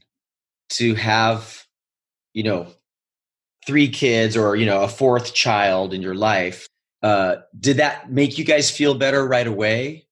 to 0.70 0.96
have, 0.96 1.66
you 2.34 2.44
know, 2.44 2.68
three 3.66 3.90
kids 3.90 4.36
or, 4.38 4.56
you 4.56 4.66
know, 4.66 4.82
a 4.82 4.88
fourth 4.88 5.34
child 5.34 5.94
in 5.94 6.02
your 6.02 6.16
life, 6.16 6.68
uh, 7.02 7.38
did 7.60 7.78
that 7.78 8.12
make 8.12 8.38
you 8.38 8.46
guys 8.46 8.72
feel 8.72 8.96
better 8.96 9.28
right 9.28 9.48
away? 9.48 10.08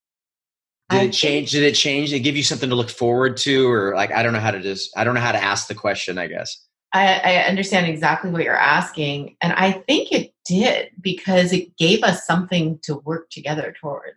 Did 0.90 1.04
it 1.04 1.12
change? 1.12 1.52
Did 1.52 1.62
it 1.62 1.74
change? 1.74 2.10
Did 2.10 2.16
it 2.16 2.20
give 2.20 2.36
you 2.36 2.42
something 2.42 2.68
to 2.68 2.76
look 2.76 2.90
forward 2.90 3.38
to, 3.38 3.70
or 3.70 3.94
like 3.94 4.12
I 4.12 4.22
don't 4.22 4.34
know 4.34 4.40
how 4.40 4.50
to 4.50 4.60
just 4.60 4.94
I 4.94 5.04
don't 5.04 5.14
know 5.14 5.22
how 5.22 5.32
to 5.32 5.42
ask 5.42 5.66
the 5.66 5.74
question. 5.74 6.18
I 6.18 6.26
guess 6.26 6.66
I, 6.92 7.14
I 7.24 7.36
understand 7.44 7.86
exactly 7.86 8.30
what 8.30 8.44
you're 8.44 8.54
asking, 8.54 9.36
and 9.40 9.52
I 9.54 9.72
think 9.72 10.12
it 10.12 10.34
did 10.44 10.90
because 11.00 11.52
it 11.52 11.76
gave 11.76 12.02
us 12.02 12.26
something 12.26 12.78
to 12.82 12.96
work 12.96 13.30
together 13.30 13.74
towards. 13.80 14.16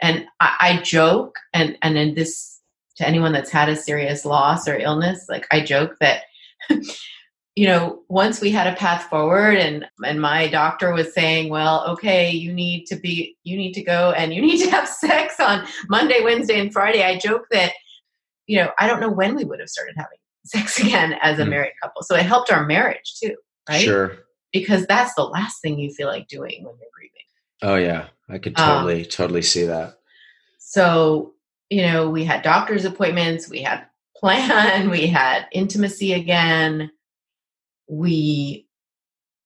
And 0.00 0.26
I, 0.40 0.56
I 0.60 0.82
joke, 0.82 1.36
and 1.52 1.76
and 1.82 1.98
in 1.98 2.14
this 2.14 2.60
to 2.96 3.06
anyone 3.06 3.32
that's 3.32 3.50
had 3.50 3.68
a 3.68 3.76
serious 3.76 4.24
loss 4.24 4.68
or 4.68 4.76
illness, 4.76 5.26
like 5.28 5.46
I 5.50 5.60
joke 5.60 5.96
that 6.00 6.22
you 7.56 7.66
know, 7.66 8.02
once 8.08 8.40
we 8.42 8.50
had 8.50 8.66
a 8.66 8.76
path 8.76 9.04
forward 9.04 9.56
and 9.56 9.86
and 10.04 10.20
my 10.20 10.46
doctor 10.48 10.92
was 10.92 11.12
saying, 11.14 11.48
well, 11.48 11.86
okay, 11.88 12.30
you 12.30 12.52
need 12.52 12.84
to 12.86 12.96
be 12.96 13.36
you 13.44 13.56
need 13.56 13.72
to 13.72 13.82
go 13.82 14.12
and 14.12 14.32
you 14.32 14.42
need 14.46 14.62
to 14.62 14.70
have 14.70 14.86
sex 14.86 15.40
on 15.40 15.66
Monday, 15.88 16.20
Wednesday 16.22 16.60
and 16.60 16.72
Friday. 16.72 17.02
I 17.02 17.18
joke 17.18 17.46
that 17.50 17.72
you 18.46 18.58
know, 18.58 18.70
I 18.78 18.86
don't 18.86 19.00
know 19.00 19.10
when 19.10 19.34
we 19.34 19.44
would 19.44 19.58
have 19.58 19.68
started 19.68 19.94
having 19.96 20.18
sex 20.46 20.80
again 20.82 21.14
as 21.22 21.38
a 21.38 21.44
mm. 21.44 21.50
married 21.50 21.72
couple. 21.82 22.02
So 22.02 22.16
it 22.16 22.26
helped 22.26 22.50
our 22.50 22.64
marriage 22.66 23.14
too, 23.22 23.36
right? 23.68 23.82
Sure. 23.82 24.18
Because 24.52 24.86
that's 24.86 25.14
the 25.14 25.24
last 25.24 25.60
thing 25.60 25.78
you 25.78 25.92
feel 25.92 26.08
like 26.08 26.28
doing 26.28 26.64
when 26.64 26.74
you're 26.80 26.90
grieving. 26.94 27.12
Oh 27.62 27.76
yeah, 27.76 28.08
I 28.28 28.38
could 28.38 28.56
totally 28.56 29.02
um, 29.02 29.10
totally 29.10 29.42
see 29.42 29.64
that. 29.64 29.98
So, 30.58 31.34
you 31.68 31.82
know, 31.82 32.08
we 32.08 32.24
had 32.24 32.42
doctor's 32.42 32.84
appointments, 32.84 33.48
we 33.48 33.62
had 33.62 33.86
plan, 34.16 34.88
we 34.88 35.06
had 35.06 35.46
intimacy 35.52 36.14
again 36.14 36.90
we 37.88 38.66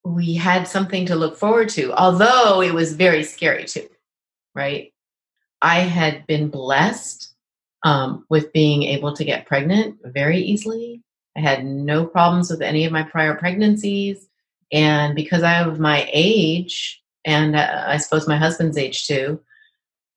we 0.05 0.35
had 0.35 0.67
something 0.67 1.07
to 1.07 1.15
look 1.15 1.37
forward 1.37 1.69
to 1.69 1.93
although 1.93 2.63
it 2.63 2.73
was 2.73 2.95
very 2.95 3.23
scary 3.23 3.65
too 3.65 3.87
right 4.55 4.93
i 5.61 5.81
had 5.81 6.27
been 6.27 6.49
blessed 6.49 7.30
um, 7.83 8.25
with 8.29 8.53
being 8.53 8.83
able 8.83 9.15
to 9.15 9.25
get 9.25 9.47
pregnant 9.47 9.99
very 10.05 10.39
easily. 10.39 11.03
I 11.37 11.41
had 11.41 11.65
no 11.65 12.05
problems 12.07 12.51
with 12.51 12.61
any 12.61 12.85
of 12.85 12.93
my 12.93 13.03
prior 13.03 13.35
pregnancies 13.35 14.29
and 14.73 15.15
because 15.15 15.43
i 15.43 15.51
have 15.51 15.81
my 15.81 16.09
age 16.13 17.03
and 17.25 17.57
uh, 17.57 17.85
i 17.87 17.97
suppose 17.97 18.29
my 18.29 18.37
husband's 18.37 18.79
age 18.79 19.07
too 19.07 19.41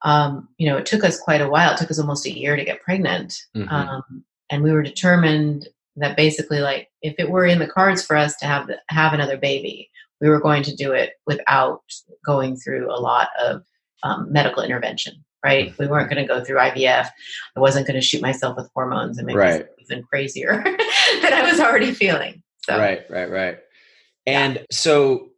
um, 0.05 0.49
you 0.57 0.69
know 0.69 0.77
it 0.77 0.85
took 0.85 1.05
us 1.05 1.17
quite 1.17 1.39
a 1.39 1.47
while. 1.47 1.71
It 1.71 1.77
took 1.77 1.89
us 1.89 1.97
almost 1.97 2.25
a 2.25 2.37
year 2.37 2.57
to 2.57 2.65
get 2.65 2.81
pregnant 2.81 3.41
mm-hmm. 3.55 3.69
um, 3.69 4.23
and 4.49 4.61
we 4.61 4.73
were 4.73 4.83
determined 4.83 5.69
that 5.95 6.17
basically 6.17 6.59
like 6.59 6.89
if 7.01 7.15
it 7.17 7.29
were 7.29 7.45
in 7.45 7.59
the 7.59 7.67
cards 7.67 8.05
for 8.05 8.17
us 8.17 8.35
to 8.37 8.45
have 8.45 8.69
have 8.89 9.13
another 9.13 9.37
baby 9.37 9.89
we 10.19 10.27
were 10.27 10.41
going 10.41 10.63
to 10.63 10.75
do 10.75 10.91
it 10.91 11.13
without 11.25 11.83
going 12.25 12.57
through 12.57 12.91
a 12.91 12.99
lot 12.99 13.29
of 13.41 13.63
um, 14.03 14.31
medical 14.31 14.61
intervention 14.61 15.23
right 15.43 15.69
mm-hmm. 15.69 15.83
we 15.83 15.87
weren't 15.87 16.09
going 16.09 16.21
to 16.21 16.27
go 16.27 16.43
through 16.43 16.57
ivf 16.57 17.07
i 17.55 17.59
wasn't 17.59 17.85
going 17.85 17.99
to 17.99 18.05
shoot 18.05 18.21
myself 18.21 18.55
with 18.55 18.69
hormones 18.73 19.17
and 19.17 19.27
make 19.27 19.35
right. 19.35 19.61
myself 19.61 19.69
even 19.79 20.03
crazier 20.03 20.63
than 21.21 21.33
i 21.33 21.49
was 21.49 21.59
already 21.59 21.91
feeling 21.91 22.41
so 22.65 22.77
right 22.77 23.01
right 23.09 23.29
right 23.29 23.59
and 24.25 24.55
yeah. 24.55 24.61
so 24.71 25.29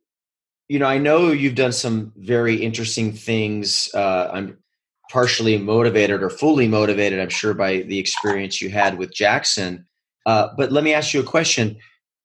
you 0.67 0.79
know 0.79 0.87
i 0.87 0.97
know 0.97 1.31
you've 1.31 1.55
done 1.55 1.71
some 1.71 2.11
very 2.17 2.55
interesting 2.55 3.11
things 3.13 3.89
uh, 3.93 4.29
i'm 4.33 4.57
partially 5.11 5.57
motivated 5.57 6.23
or 6.23 6.29
fully 6.29 6.67
motivated 6.67 7.19
i'm 7.19 7.29
sure 7.29 7.53
by 7.53 7.77
the 7.83 7.99
experience 7.99 8.61
you 8.61 8.69
had 8.69 8.97
with 8.97 9.13
jackson 9.13 9.85
uh, 10.25 10.49
but 10.57 10.71
let 10.71 10.83
me 10.83 10.93
ask 10.93 11.13
you 11.13 11.19
a 11.19 11.23
question. 11.23 11.77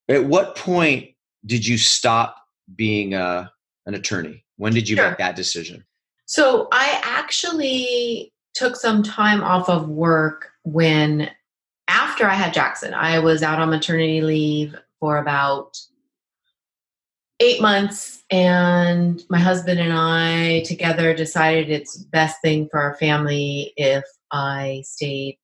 At 0.08 0.24
what 0.24 0.56
point 0.56 1.10
did 1.44 1.66
you 1.66 1.78
stop 1.78 2.36
being 2.74 3.14
a, 3.14 3.18
uh, 3.18 3.46
an 3.86 3.94
attorney? 3.94 4.44
When 4.56 4.72
did 4.72 4.88
you 4.88 4.96
sure. 4.96 5.08
make 5.08 5.18
that 5.18 5.36
decision? 5.36 5.84
So 6.30 6.68
I 6.70 7.00
actually 7.02 8.32
took 8.54 8.76
some 8.76 9.02
time 9.02 9.42
off 9.42 9.68
of 9.68 9.88
work 9.88 10.50
when, 10.62 11.28
after 11.88 12.24
I 12.24 12.34
had 12.34 12.54
Jackson, 12.54 12.94
I 12.94 13.18
was 13.18 13.42
out 13.42 13.58
on 13.58 13.70
maternity 13.70 14.20
leave 14.20 14.76
for 15.00 15.18
about 15.18 15.76
eight 17.40 17.60
months 17.60 18.22
and 18.30 19.22
my 19.30 19.38
husband 19.38 19.80
and 19.80 19.94
i 19.94 20.60
together 20.66 21.14
decided 21.14 21.70
it's 21.70 21.96
best 21.96 22.36
thing 22.42 22.68
for 22.70 22.78
our 22.78 22.94
family 22.98 23.72
if 23.78 24.04
i 24.30 24.82
stayed 24.84 25.38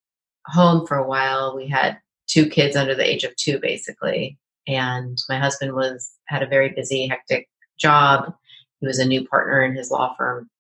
home 0.45 0.87
for 0.87 0.99
a 0.99 1.09
while 1.09 1.57
we 1.57 1.66
had 1.66 1.97
two 2.26 2.47
kids 2.49 2.76
under 2.76 2.95
the 2.95 3.09
age 3.09 3.25
of 3.25 3.35
two, 3.37 3.59
basically. 3.61 4.38
And 4.66 5.19
my 5.28 5.38
husband 5.38 5.75
was 5.75 6.12
had 6.26 6.43
a 6.43 6.49
very 6.49 6.71
busy, 6.71 7.07
hectic 7.07 7.49
job. 7.78 8.35
He 8.81 8.87
was 8.87 8.99
a 8.99 9.07
new 9.07 9.26
partner 9.26 9.62
in 9.62 9.75
his 9.75 9.90
law 9.90 10.14
firm. 10.16 10.50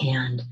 And 0.00 0.42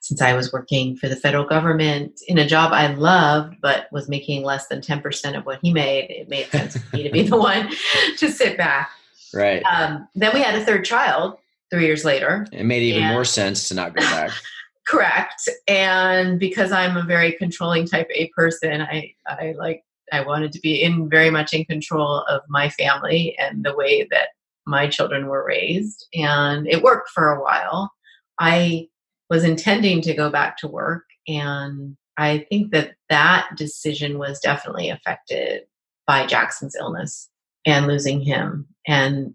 since 0.00 0.22
I 0.22 0.34
was 0.34 0.52
working 0.52 0.96
for 0.96 1.08
the 1.08 1.16
federal 1.16 1.44
government 1.44 2.20
in 2.28 2.38
a 2.38 2.46
job 2.46 2.72
I 2.72 2.86
loved, 2.88 3.56
but 3.60 3.86
was 3.90 4.08
making 4.08 4.44
less 4.44 4.68
than 4.68 4.80
10% 4.80 5.36
of 5.36 5.44
what 5.44 5.58
he 5.62 5.72
made, 5.72 6.10
it 6.10 6.28
made 6.28 6.46
sense 6.46 6.76
for 6.76 6.96
me 6.96 7.02
to 7.02 7.10
be 7.10 7.22
the 7.22 7.36
one 7.38 7.70
to 8.18 8.30
sit 8.30 8.56
back. 8.56 8.90
Right. 9.34 9.62
Um, 9.64 10.08
then 10.14 10.32
we 10.34 10.40
had 10.40 10.54
a 10.54 10.64
third 10.64 10.84
child 10.84 11.38
three 11.70 11.86
years 11.86 12.04
later. 12.04 12.46
It 12.52 12.64
made 12.64 12.82
even 12.82 13.04
and, 13.04 13.12
more 13.12 13.24
sense 13.24 13.68
to 13.68 13.74
not 13.74 13.94
go 13.94 14.02
back. 14.02 14.30
correct. 14.86 15.48
And 15.66 16.38
because 16.38 16.70
I'm 16.72 16.96
a 16.96 17.02
very 17.02 17.32
controlling 17.32 17.86
type 17.86 18.08
A 18.14 18.28
person, 18.28 18.82
I, 18.82 19.14
I 19.26 19.54
like 19.56 19.84
I 20.12 20.20
wanted 20.20 20.52
to 20.52 20.60
be 20.60 20.82
in 20.82 21.08
very 21.08 21.30
much 21.30 21.54
in 21.54 21.64
control 21.64 22.24
of 22.28 22.42
my 22.48 22.68
family 22.68 23.34
and 23.38 23.64
the 23.64 23.74
way 23.74 24.06
that 24.10 24.28
my 24.66 24.86
children 24.86 25.26
were 25.26 25.44
raised. 25.44 26.06
And 26.14 26.68
it 26.68 26.82
worked 26.82 27.08
for 27.10 27.32
a 27.32 27.42
while. 27.42 27.90
I 28.38 28.88
was 29.32 29.44
intending 29.44 30.02
to 30.02 30.12
go 30.12 30.28
back 30.28 30.58
to 30.58 30.68
work. 30.68 31.04
And 31.26 31.96
I 32.18 32.44
think 32.50 32.70
that 32.72 32.96
that 33.08 33.48
decision 33.56 34.18
was 34.18 34.38
definitely 34.38 34.90
affected 34.90 35.62
by 36.06 36.26
Jackson's 36.26 36.76
illness 36.78 37.30
and 37.64 37.86
losing 37.86 38.20
him 38.20 38.66
and 38.86 39.34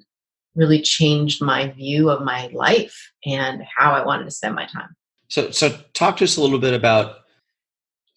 really 0.53 0.83
changed 0.83 1.41
my 1.41 1.71
view 1.71 2.11
of 2.11 2.21
my 2.21 2.47
life 2.53 3.11
and 3.25 3.63
how 3.75 3.93
I 3.93 4.05
wanted 4.05 4.25
to 4.25 4.31
spend 4.31 4.53
my 4.53 4.67
time. 4.67 4.95
So, 5.29 5.49
so 5.49 5.75
talk 5.95 6.17
to 6.17 6.25
us 6.25 6.37
a 6.37 6.41
little 6.41 6.59
bit 6.59 6.75
about 6.75 7.15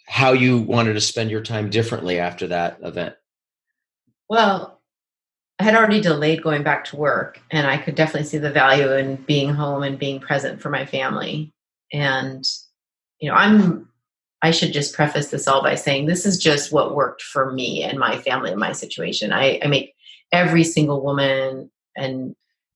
how 0.07 0.33
you 0.33 0.59
wanted 0.59 0.93
to 0.93 1.01
spend 1.01 1.31
your 1.31 1.41
time 1.41 1.71
differently 1.71 2.19
after 2.19 2.47
that 2.49 2.77
event. 2.83 3.15
Well, 4.29 4.83
I 5.59 5.63
had 5.63 5.75
already 5.75 6.03
delayed 6.03 6.43
going 6.43 6.63
back 6.63 6.85
to 6.87 6.97
work, 6.97 7.41
and 7.51 7.67
I 7.67 7.79
could 7.79 7.95
definitely 7.95 8.29
see 8.29 8.37
the 8.39 8.51
value 8.51 8.93
in 8.93 9.17
being 9.17 9.55
home 9.55 9.83
and 9.83 9.99
being 9.99 10.21
present 10.21 10.61
for 10.61 10.69
my 10.69 10.85
family. 10.85 11.55
And, 11.93 12.45
you 13.21 13.31
know, 13.31 13.37
I'm, 13.37 13.89
I 14.43 14.51
should 14.51 14.73
just 14.73 14.95
preface 14.95 15.29
this 15.29 15.47
all 15.47 15.63
by 15.63 15.75
saying 15.75 16.07
this 16.07 16.25
is 16.25 16.39
just 16.39 16.73
what 16.73 16.95
worked 16.95 17.23
for 17.23 17.53
me 17.53 17.83
and 17.83 17.99
my 17.99 18.19
family 18.19 18.51
and 18.51 18.61
my 18.61 18.73
situation. 18.73 19.33
I, 19.33 19.61
I 19.63 19.67
make 19.67 19.95
every 20.33 20.65
single 20.65 21.03
woman 21.03 21.71
and 21.97 22.35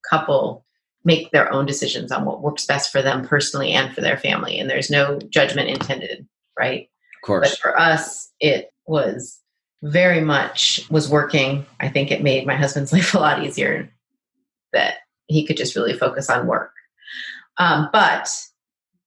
couple 0.08 0.64
make 1.04 1.30
their 1.30 1.52
own 1.52 1.66
decisions 1.66 2.10
on 2.10 2.24
what 2.24 2.42
works 2.42 2.66
best 2.66 2.90
for 2.90 3.02
them 3.02 3.26
personally 3.26 3.72
and 3.72 3.94
for 3.94 4.00
their 4.00 4.16
family. 4.16 4.58
And 4.58 4.68
there's 4.68 4.90
no 4.90 5.18
judgment 5.28 5.68
intended, 5.68 6.26
right? 6.58 6.88
Of 7.16 7.26
course. 7.26 7.50
But 7.50 7.58
for 7.58 7.78
us, 7.78 8.30
it 8.40 8.70
was 8.86 9.38
very 9.82 10.20
much 10.20 10.86
was 10.90 11.10
working. 11.10 11.66
I 11.80 11.88
think 11.88 12.10
it 12.10 12.22
made 12.22 12.46
my 12.46 12.56
husband's 12.56 12.92
life 12.92 13.14
a 13.14 13.18
lot 13.18 13.44
easier 13.44 13.90
that 14.72 14.96
he 15.26 15.46
could 15.46 15.56
just 15.56 15.76
really 15.76 15.96
focus 15.96 16.28
on 16.30 16.46
work. 16.46 16.72
Um, 17.58 17.88
but 17.92 18.28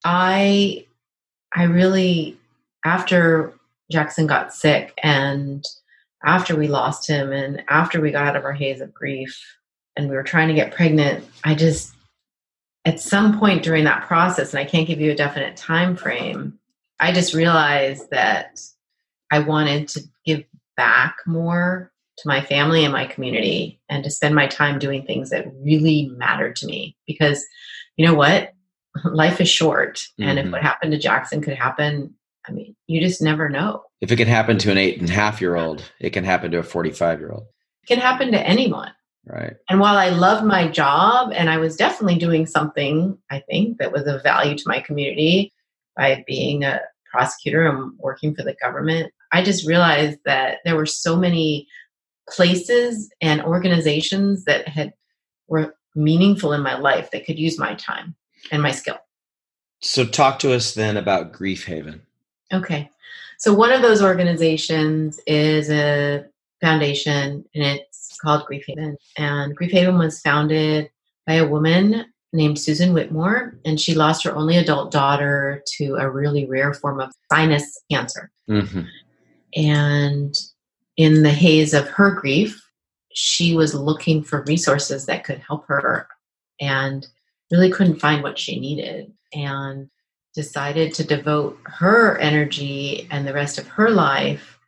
I, 0.09 0.85
I 1.53 1.63
really, 1.63 2.37
after 2.85 3.53
Jackson 3.91 4.25
got 4.25 4.53
sick 4.53 4.93
and 5.03 5.65
after 6.23 6.55
we 6.55 6.69
lost 6.69 7.09
him 7.09 7.33
and 7.33 7.61
after 7.67 7.99
we 7.99 8.11
got 8.11 8.25
out 8.25 8.37
of 8.37 8.45
our 8.45 8.53
haze 8.53 8.79
of 8.79 8.93
grief 8.93 9.37
and 9.97 10.07
we 10.07 10.15
were 10.15 10.23
trying 10.23 10.47
to 10.47 10.53
get 10.53 10.73
pregnant, 10.73 11.25
I 11.43 11.55
just 11.55 11.93
at 12.85 13.01
some 13.01 13.37
point 13.37 13.63
during 13.63 13.83
that 13.83 14.07
process, 14.07 14.53
and 14.53 14.61
I 14.61 14.63
can't 14.63 14.87
give 14.87 15.01
you 15.01 15.11
a 15.11 15.15
definite 15.15 15.57
time 15.57 15.97
frame, 15.97 16.57
I 17.01 17.11
just 17.11 17.33
realized 17.33 18.09
that 18.11 18.61
I 19.29 19.39
wanted 19.39 19.89
to 19.89 20.03
give 20.25 20.45
back 20.77 21.17
more 21.25 21.91
to 22.19 22.27
my 22.29 22.39
family 22.39 22.85
and 22.85 22.93
my 22.93 23.07
community 23.07 23.81
and 23.89 24.05
to 24.05 24.09
spend 24.09 24.35
my 24.35 24.47
time 24.47 24.79
doing 24.79 25.05
things 25.05 25.31
that 25.31 25.51
really 25.61 26.09
mattered 26.15 26.55
to 26.55 26.65
me 26.65 26.95
because 27.05 27.45
you 27.97 28.05
know 28.05 28.13
what 28.13 28.53
life 29.05 29.41
is 29.41 29.49
short 29.49 30.01
and 30.19 30.37
mm-hmm. 30.37 30.47
if 30.47 30.51
what 30.51 30.61
happened 30.61 30.91
to 30.91 30.97
jackson 30.97 31.41
could 31.41 31.55
happen 31.55 32.13
i 32.47 32.51
mean 32.51 32.75
you 32.87 33.01
just 33.01 33.21
never 33.21 33.49
know. 33.49 33.83
If 33.99 34.11
it 34.11 34.15
can 34.15 34.27
happen 34.27 34.57
to 34.59 34.71
an 34.71 34.77
eight 34.77 34.99
and 34.99 35.09
a 35.09 35.13
half 35.13 35.41
year 35.41 35.55
old 35.55 35.83
it 35.99 36.11
can 36.11 36.23
happen 36.23 36.51
to 36.51 36.59
a 36.59 36.63
45 36.63 37.19
year 37.19 37.31
old. 37.31 37.45
It 37.83 37.87
can 37.87 37.99
happen 37.99 38.31
to 38.31 38.39
anyone. 38.39 38.91
Right. 39.25 39.55
And 39.69 39.79
while 39.79 39.97
i 39.97 40.09
loved 40.09 40.45
my 40.45 40.69
job 40.69 41.33
and 41.35 41.49
i 41.49 41.57
was 41.57 41.75
definitely 41.75 42.17
doing 42.17 42.45
something 42.45 43.17
i 43.29 43.39
think 43.49 43.77
that 43.77 43.91
was 43.91 44.07
of 44.07 44.23
value 44.23 44.55
to 44.55 44.63
my 44.67 44.79
community 44.79 45.53
by 45.95 46.23
being 46.25 46.63
a 46.63 46.79
prosecutor 47.11 47.67
and 47.67 47.91
working 47.99 48.33
for 48.33 48.43
the 48.43 48.55
government 48.61 49.11
i 49.33 49.43
just 49.43 49.67
realized 49.67 50.19
that 50.23 50.59
there 50.63 50.77
were 50.77 50.85
so 50.85 51.17
many 51.17 51.67
places 52.29 53.09
and 53.21 53.41
organizations 53.41 54.45
that 54.45 54.67
had 54.67 54.93
were 55.49 55.75
meaningful 55.95 56.53
in 56.53 56.61
my 56.61 56.77
life 56.77 57.11
that 57.11 57.25
could 57.25 57.39
use 57.39 57.59
my 57.59 57.73
time 57.75 58.15
and 58.51 58.61
my 58.61 58.71
skill. 58.71 58.97
So 59.79 60.05
talk 60.05 60.39
to 60.39 60.53
us 60.53 60.73
then 60.73 60.97
about 60.97 61.31
Grief 61.31 61.65
Haven. 61.65 62.01
Okay. 62.51 62.89
So 63.37 63.53
one 63.53 63.71
of 63.71 63.81
those 63.81 64.01
organizations 64.01 65.19
is 65.27 65.69
a 65.69 66.25
foundation 66.61 67.45
and 67.53 67.63
it's 67.63 68.17
called 68.19 68.45
Grief 68.45 68.63
Haven. 68.67 68.97
And 69.17 69.55
Grief 69.55 69.71
Haven 69.71 69.97
was 69.97 70.19
founded 70.21 70.89
by 71.25 71.35
a 71.35 71.47
woman 71.47 72.05
named 72.33 72.59
Susan 72.59 72.93
Whitmore, 72.93 73.57
and 73.65 73.79
she 73.79 73.95
lost 73.95 74.23
her 74.23 74.35
only 74.35 74.57
adult 74.57 74.91
daughter 74.91 75.63
to 75.77 75.95
a 75.95 76.09
really 76.09 76.45
rare 76.45 76.73
form 76.73 76.99
of 76.99 77.11
sinus 77.31 77.79
cancer. 77.91 78.31
Mm-hmm. 78.49 78.81
And 79.55 80.35
in 80.97 81.23
the 81.23 81.31
haze 81.31 81.73
of 81.73 81.87
her 81.89 82.11
grief, 82.11 82.61
she 83.13 83.55
was 83.55 83.73
looking 83.73 84.23
for 84.23 84.43
resources 84.43 85.05
that 85.05 85.23
could 85.23 85.39
help 85.39 85.65
her 85.67 86.07
and 86.59 87.07
really 87.51 87.71
couldn't 87.71 87.99
find 87.99 88.23
what 88.23 88.37
she 88.37 88.59
needed 88.59 89.11
and 89.33 89.89
decided 90.35 90.93
to 90.93 91.03
devote 91.03 91.57
her 91.65 92.17
energy 92.19 93.07
and 93.09 93.27
the 93.27 93.33
rest 93.33 93.57
of 93.57 93.67
her 93.67 93.89
life 93.89 94.59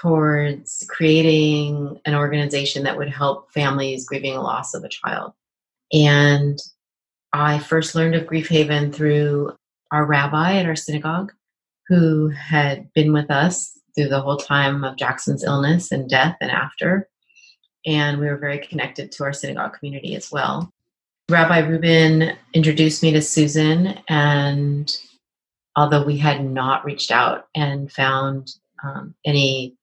towards 0.00 0.84
creating 0.88 2.00
an 2.04 2.14
organization 2.14 2.82
that 2.84 2.96
would 2.96 3.08
help 3.08 3.52
families 3.52 4.06
grieving 4.06 4.34
a 4.34 4.42
loss 4.42 4.74
of 4.74 4.82
a 4.82 4.88
child. 4.88 5.32
And 5.92 6.58
I 7.32 7.58
first 7.60 7.94
learned 7.94 8.14
of 8.16 8.26
Grief 8.26 8.48
Haven 8.48 8.92
through 8.92 9.56
our 9.92 10.04
rabbi 10.04 10.56
at 10.56 10.66
our 10.66 10.76
synagogue 10.76 11.32
who 11.88 12.28
had 12.28 12.92
been 12.94 13.12
with 13.12 13.30
us 13.30 13.78
through 13.94 14.08
the 14.08 14.20
whole 14.20 14.36
time 14.36 14.82
of 14.82 14.96
Jackson's 14.96 15.44
illness 15.44 15.92
and 15.92 16.08
death 16.08 16.36
and 16.40 16.50
after. 16.50 17.08
And 17.86 18.18
we 18.18 18.26
were 18.26 18.38
very 18.38 18.58
connected 18.58 19.12
to 19.12 19.24
our 19.24 19.32
synagogue 19.32 19.74
community 19.78 20.16
as 20.16 20.32
well. 20.32 20.72
Rabbi 21.30 21.60
Rubin 21.60 22.36
introduced 22.52 23.02
me 23.02 23.10
to 23.12 23.22
Susan, 23.22 23.98
and 24.08 24.94
although 25.74 26.04
we 26.04 26.18
had 26.18 26.44
not 26.44 26.84
reached 26.84 27.10
out 27.10 27.48
and 27.54 27.90
found 27.90 28.52
um, 28.82 29.14
any 29.24 29.74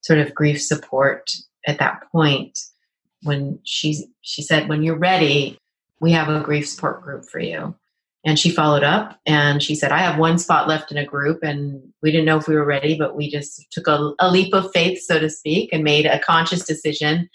sort 0.00 0.18
of 0.18 0.34
grief 0.34 0.60
support 0.60 1.30
at 1.66 1.78
that 1.78 2.02
point, 2.10 2.58
when 3.22 3.60
she 3.64 4.06
she 4.22 4.42
said, 4.42 4.68
"When 4.68 4.82
you're 4.82 4.98
ready, 4.98 5.58
we 6.00 6.10
have 6.12 6.28
a 6.28 6.40
grief 6.40 6.68
support 6.68 7.02
group 7.02 7.24
for 7.26 7.38
you." 7.38 7.76
And 8.24 8.38
she 8.38 8.50
followed 8.50 8.82
up 8.82 9.18
and 9.26 9.62
she 9.62 9.74
said, 9.74 9.92
I 9.92 10.00
have 10.00 10.18
one 10.18 10.38
spot 10.38 10.68
left 10.68 10.90
in 10.90 10.98
a 10.98 11.04
group. 11.04 11.42
And 11.42 11.80
we 12.02 12.10
didn't 12.10 12.26
know 12.26 12.36
if 12.36 12.48
we 12.48 12.56
were 12.56 12.64
ready, 12.64 12.98
but 12.98 13.16
we 13.16 13.30
just 13.30 13.70
took 13.70 13.86
a, 13.86 14.12
a 14.18 14.30
leap 14.30 14.52
of 14.52 14.70
faith, 14.72 15.00
so 15.02 15.20
to 15.20 15.30
speak, 15.30 15.72
and 15.72 15.84
made 15.84 16.04
a 16.04 16.18
conscious 16.18 16.66
decision 16.66 17.30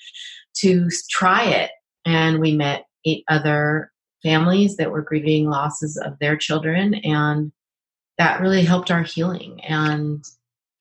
to 0.57 0.89
try 1.09 1.45
it. 1.45 1.71
And 2.05 2.39
we 2.39 2.53
met 2.53 2.85
eight 3.05 3.23
other 3.27 3.91
families 4.21 4.77
that 4.77 4.91
were 4.91 5.01
grieving 5.01 5.49
losses 5.49 5.97
of 5.97 6.17
their 6.19 6.37
children. 6.37 6.95
And 6.95 7.51
that 8.17 8.41
really 8.41 8.63
helped 8.63 8.91
our 8.91 9.03
healing. 9.03 9.61
And 9.63 10.25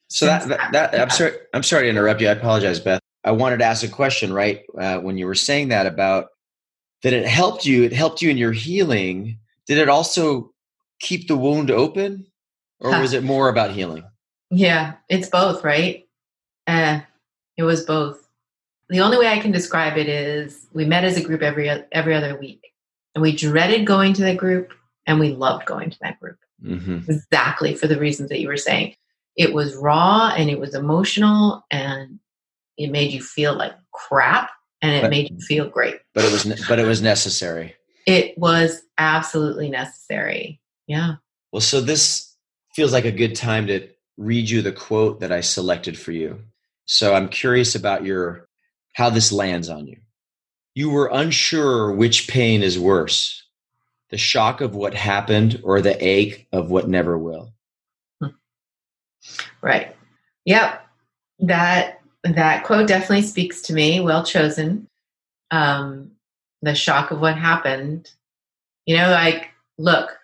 so 0.09 0.27
that, 0.27 0.49
that, 0.49 0.73
that 0.73 1.01
I'm 1.01 1.11
sorry, 1.11 1.33
I'm 1.55 1.63
sorry 1.63 1.85
to 1.85 1.91
interrupt 1.91 2.21
you. 2.21 2.29
I 2.29 2.33
apologize, 2.33 2.79
Beth. 2.79 3.01
I 3.25 3.31
wanted 3.31 3.59
to 3.59 3.65
ask 3.65 3.85
a 3.85 3.89
question, 3.89 4.33
right? 4.33 4.63
Uh, 4.79 4.99
when 4.99 5.17
you 5.17 5.27
were 5.27 5.35
saying 5.35 5.69
that 5.69 5.87
about 5.87 6.29
that 7.03 7.13
it 7.13 7.27
helped 7.27 7.65
you, 7.65 7.85
it 7.85 7.93
helped 7.93 8.23
you 8.23 8.31
in 8.31 8.37
your 8.37 8.53
healing 8.53 9.39
did 9.67 9.79
it 9.79 9.89
also 9.89 10.53
keep 11.01 11.29
the 11.29 11.37
wound 11.37 11.71
open 11.71 12.27
or 12.81 13.01
was 13.01 13.13
it 13.13 13.23
more 13.23 13.49
about 13.49 13.71
healing? 13.71 14.05
Yeah, 14.51 14.95
it's 15.09 15.29
both, 15.29 15.65
right? 15.65 16.09
Uh, 16.67 17.01
it 17.57 17.63
was 17.63 17.85
both. 17.85 18.22
The 18.93 19.01
only 19.01 19.17
way 19.17 19.29
I 19.29 19.39
can 19.39 19.53
describe 19.53 19.97
it 19.97 20.07
is 20.07 20.67
we 20.75 20.85
met 20.85 21.03
as 21.03 21.17
a 21.17 21.23
group 21.23 21.41
every 21.41 21.71
every 21.93 22.15
other 22.15 22.39
week, 22.39 22.75
and 23.15 23.23
we 23.23 23.35
dreaded 23.35 23.87
going 23.87 24.13
to 24.13 24.23
that 24.23 24.37
group, 24.37 24.75
and 25.07 25.19
we 25.19 25.31
loved 25.31 25.65
going 25.65 25.89
to 25.89 25.99
that 26.03 26.21
group. 26.21 26.37
Mm-hmm. 26.63 27.11
Exactly 27.11 27.75
for 27.75 27.87
the 27.87 27.99
reasons 27.99 28.29
that 28.29 28.41
you 28.41 28.49
were 28.49 28.59
saying. 28.59 28.95
It 29.35 29.55
was 29.55 29.75
raw 29.75 30.35
and 30.37 30.51
it 30.51 30.61
was 30.61 30.75
emotional, 30.75 31.65
and 31.71 32.21
it 32.77 32.91
made 32.91 33.13
you 33.13 33.23
feel 33.23 33.55
like 33.55 33.73
crap, 33.93 34.51
and 34.83 34.95
it 34.95 35.01
but, 35.01 35.11
made 35.11 35.31
you 35.31 35.39
feel 35.41 35.71
great. 35.71 35.97
But 36.13 36.27
it 36.27 36.33
was 36.33 36.67
but 36.69 36.79
it 36.79 36.87
was 36.87 37.01
necessary. 37.01 37.75
It 38.07 38.37
was 38.37 38.83
absolutely 38.99 39.71
necessary. 39.71 40.61
Yeah. 40.87 41.15
Well, 41.51 41.63
so 41.63 41.81
this 41.81 42.37
feels 42.75 42.93
like 42.93 43.07
a 43.07 43.11
good 43.11 43.37
time 43.37 43.69
to 43.69 43.89
read 44.19 44.51
you 44.51 44.61
the 44.61 44.71
quote 44.71 45.21
that 45.21 45.33
I 45.33 45.41
selected 45.41 45.99
for 45.99 46.13
you. 46.13 46.43
So 46.85 47.15
I'm 47.15 47.31
curious 47.31 47.75
about 47.75 48.05
your 48.05 48.49
how 48.93 49.11
this 49.11 49.33
lands 49.33 49.69
on 49.69 49.87
you. 49.87 49.99
You 50.75 50.91
were 50.91 51.11
unsure 51.13 51.93
which 51.93 52.29
pain 52.29 52.63
is 52.63 52.79
worse, 52.79 53.43
the 54.11 54.19
shock 54.19 54.61
of 54.61 54.75
what 54.75 54.95
happened 54.95 55.61
or 55.65 55.81
the 55.81 55.97
ache 56.05 56.47
of 56.53 56.71
what 56.71 56.89
never 56.89 57.19
will. 57.19 57.53
Hmm. 58.21 58.29
Right. 59.61 59.95
Yep. 60.45 60.87
That 61.41 62.01
that 62.25 62.65
quote 62.65 62.87
definitely 62.89 63.23
speaks 63.23 63.63
to 63.63 63.73
me. 63.73 64.01
Well 64.01 64.25
chosen. 64.25 64.89
Um, 65.51 66.13
the 66.63 66.75
shock 66.75 67.11
of 67.11 67.21
what 67.21 67.37
happened. 67.37 68.11
You 68.87 68.97
know, 68.97 69.11
like, 69.11 69.51
look, 69.79 70.19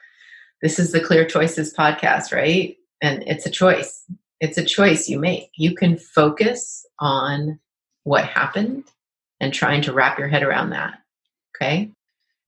this 0.63 0.79
is 0.79 0.93
the 0.93 1.01
Clear 1.01 1.25
Choices 1.25 1.75
podcast, 1.75 2.33
right? 2.33 2.77
And 3.03 3.23
it's 3.27 3.47
a 3.47 3.51
choice. 3.51 4.05
It's 4.41 4.59
a 4.59 4.65
choice 4.65 5.09
you 5.09 5.19
make. 5.19 5.51
You 5.57 5.75
can 5.75 5.99
focus 5.99 6.87
on 7.01 7.59
what 8.09 8.25
happened 8.25 8.85
and 9.41 9.53
trying 9.53 9.83
to 9.83 9.93
wrap 9.93 10.19
your 10.19 10.29
head 10.29 10.43
around 10.43 10.71
that. 10.71 11.01
Okay. 11.55 11.91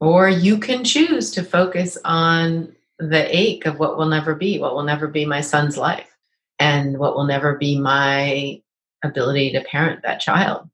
Or 0.01 0.29
you 0.29 0.59
can 0.59 0.85
choose 0.85 1.31
to 1.33 1.43
focus 1.43 1.99
on 2.05 2.75
the 2.99 3.37
ache 3.37 3.67
of 3.67 3.79
what 3.79 3.97
will 3.97 4.07
never 4.07 4.35
be, 4.35 4.59
what 4.59 4.75
will 4.75 4.83
never 4.83 5.07
be 5.07 5.25
my 5.25 5.41
son's 5.41 5.77
life, 5.77 6.17
and 6.59 6.99
what 6.99 7.15
will 7.15 7.27
never 7.27 7.57
be 7.57 7.79
my 7.79 8.61
ability 9.05 9.53
to 9.53 9.61
parent 9.63 10.03
that 10.03 10.21
child. 10.21 10.69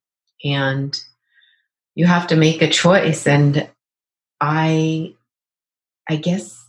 And 0.45 0.99
you 1.97 2.07
have 2.07 2.29
to 2.29 2.37
make 2.37 2.63
a 2.63 2.71
choice 2.71 3.27
and 3.27 3.69
i 4.41 5.13
i 6.09 6.15
guess 6.15 6.65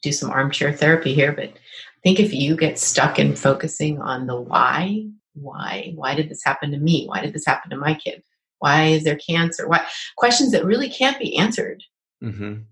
do 0.00 0.12
some 0.12 0.30
armchair 0.30 0.72
therapy 0.72 1.12
here 1.12 1.32
but 1.32 1.48
i 1.48 2.00
think 2.02 2.18
if 2.18 2.32
you 2.32 2.56
get 2.56 2.78
stuck 2.78 3.18
in 3.18 3.36
focusing 3.36 4.00
on 4.00 4.26
the 4.26 4.40
why 4.40 5.04
why? 5.34 5.92
Why 5.94 6.14
did 6.14 6.28
this 6.28 6.44
happen 6.44 6.70
to 6.70 6.78
me? 6.78 7.06
Why 7.06 7.20
did 7.20 7.32
this 7.32 7.46
happen 7.46 7.70
to 7.70 7.76
my 7.76 7.94
kid? 7.94 8.22
Why 8.58 8.86
is 8.86 9.04
there 9.04 9.16
cancer? 9.16 9.68
Why? 9.68 9.84
Questions 10.16 10.52
that 10.52 10.64
really 10.64 10.88
can't 10.88 11.18
be 11.18 11.36
answered. 11.36 11.82
Mm-hmm. 12.22 12.62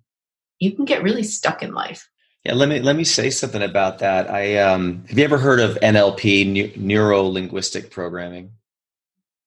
you 0.60 0.72
can 0.72 0.86
get 0.86 1.02
really 1.02 1.24
stuck 1.24 1.62
in 1.62 1.74
life. 1.74 2.08
Yeah 2.44 2.54
let 2.54 2.70
me 2.70 2.80
let 2.80 2.96
me 2.96 3.04
say 3.04 3.28
something 3.28 3.60
about 3.62 3.98
that. 3.98 4.30
I 4.30 4.56
um 4.56 5.04
have 5.08 5.18
you 5.18 5.24
ever 5.24 5.36
heard 5.36 5.60
of 5.60 5.78
nlp 5.82 6.76
neuro 6.76 7.22
linguistic 7.22 7.90
programming? 7.90 8.52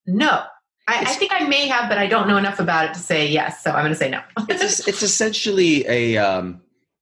No. 0.06 0.44
I, 0.88 1.00
I, 1.00 1.06
think 1.06 1.32
I 1.34 1.48
may 1.48 1.68
have, 1.68 1.90
but 1.90 1.98
I 1.98 2.06
don't 2.06 2.28
know 2.28 2.38
enough 2.38 2.60
about 2.60 2.86
it 2.86 2.94
to 2.94 3.00
say 3.00 3.28
yes. 3.28 3.64
So 3.64 3.72
I'm 3.72 3.82
going 3.82 3.90
to 3.90 3.96
say 3.96 4.10
no. 4.10 4.22
it's, 4.48 4.88
it's 4.88 5.02
essentially 5.02 5.84
a, 5.88 6.18
um, 6.18 6.62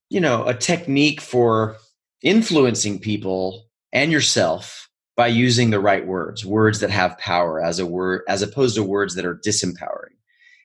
you 0.10 0.22
know, 0.22 0.46
a 0.46 0.54
technique 0.54 1.20
for 1.20 1.76
influencing 2.22 3.00
people 3.00 3.68
and 3.92 4.10
yourself 4.10 4.90
by 5.16 5.28
using 5.28 5.70
the 5.70 5.80
right 5.80 6.06
words, 6.06 6.46
words 6.46 6.80
that 6.80 6.90
have 6.90 7.18
power 7.18 7.62
as 7.62 7.80
a 7.80 7.86
word, 7.86 8.22
as 8.28 8.42
opposed 8.42 8.76
to 8.76 8.84
words 8.84 9.16
that 9.16 9.26
are 9.26 9.40
disempowering. 9.46 10.16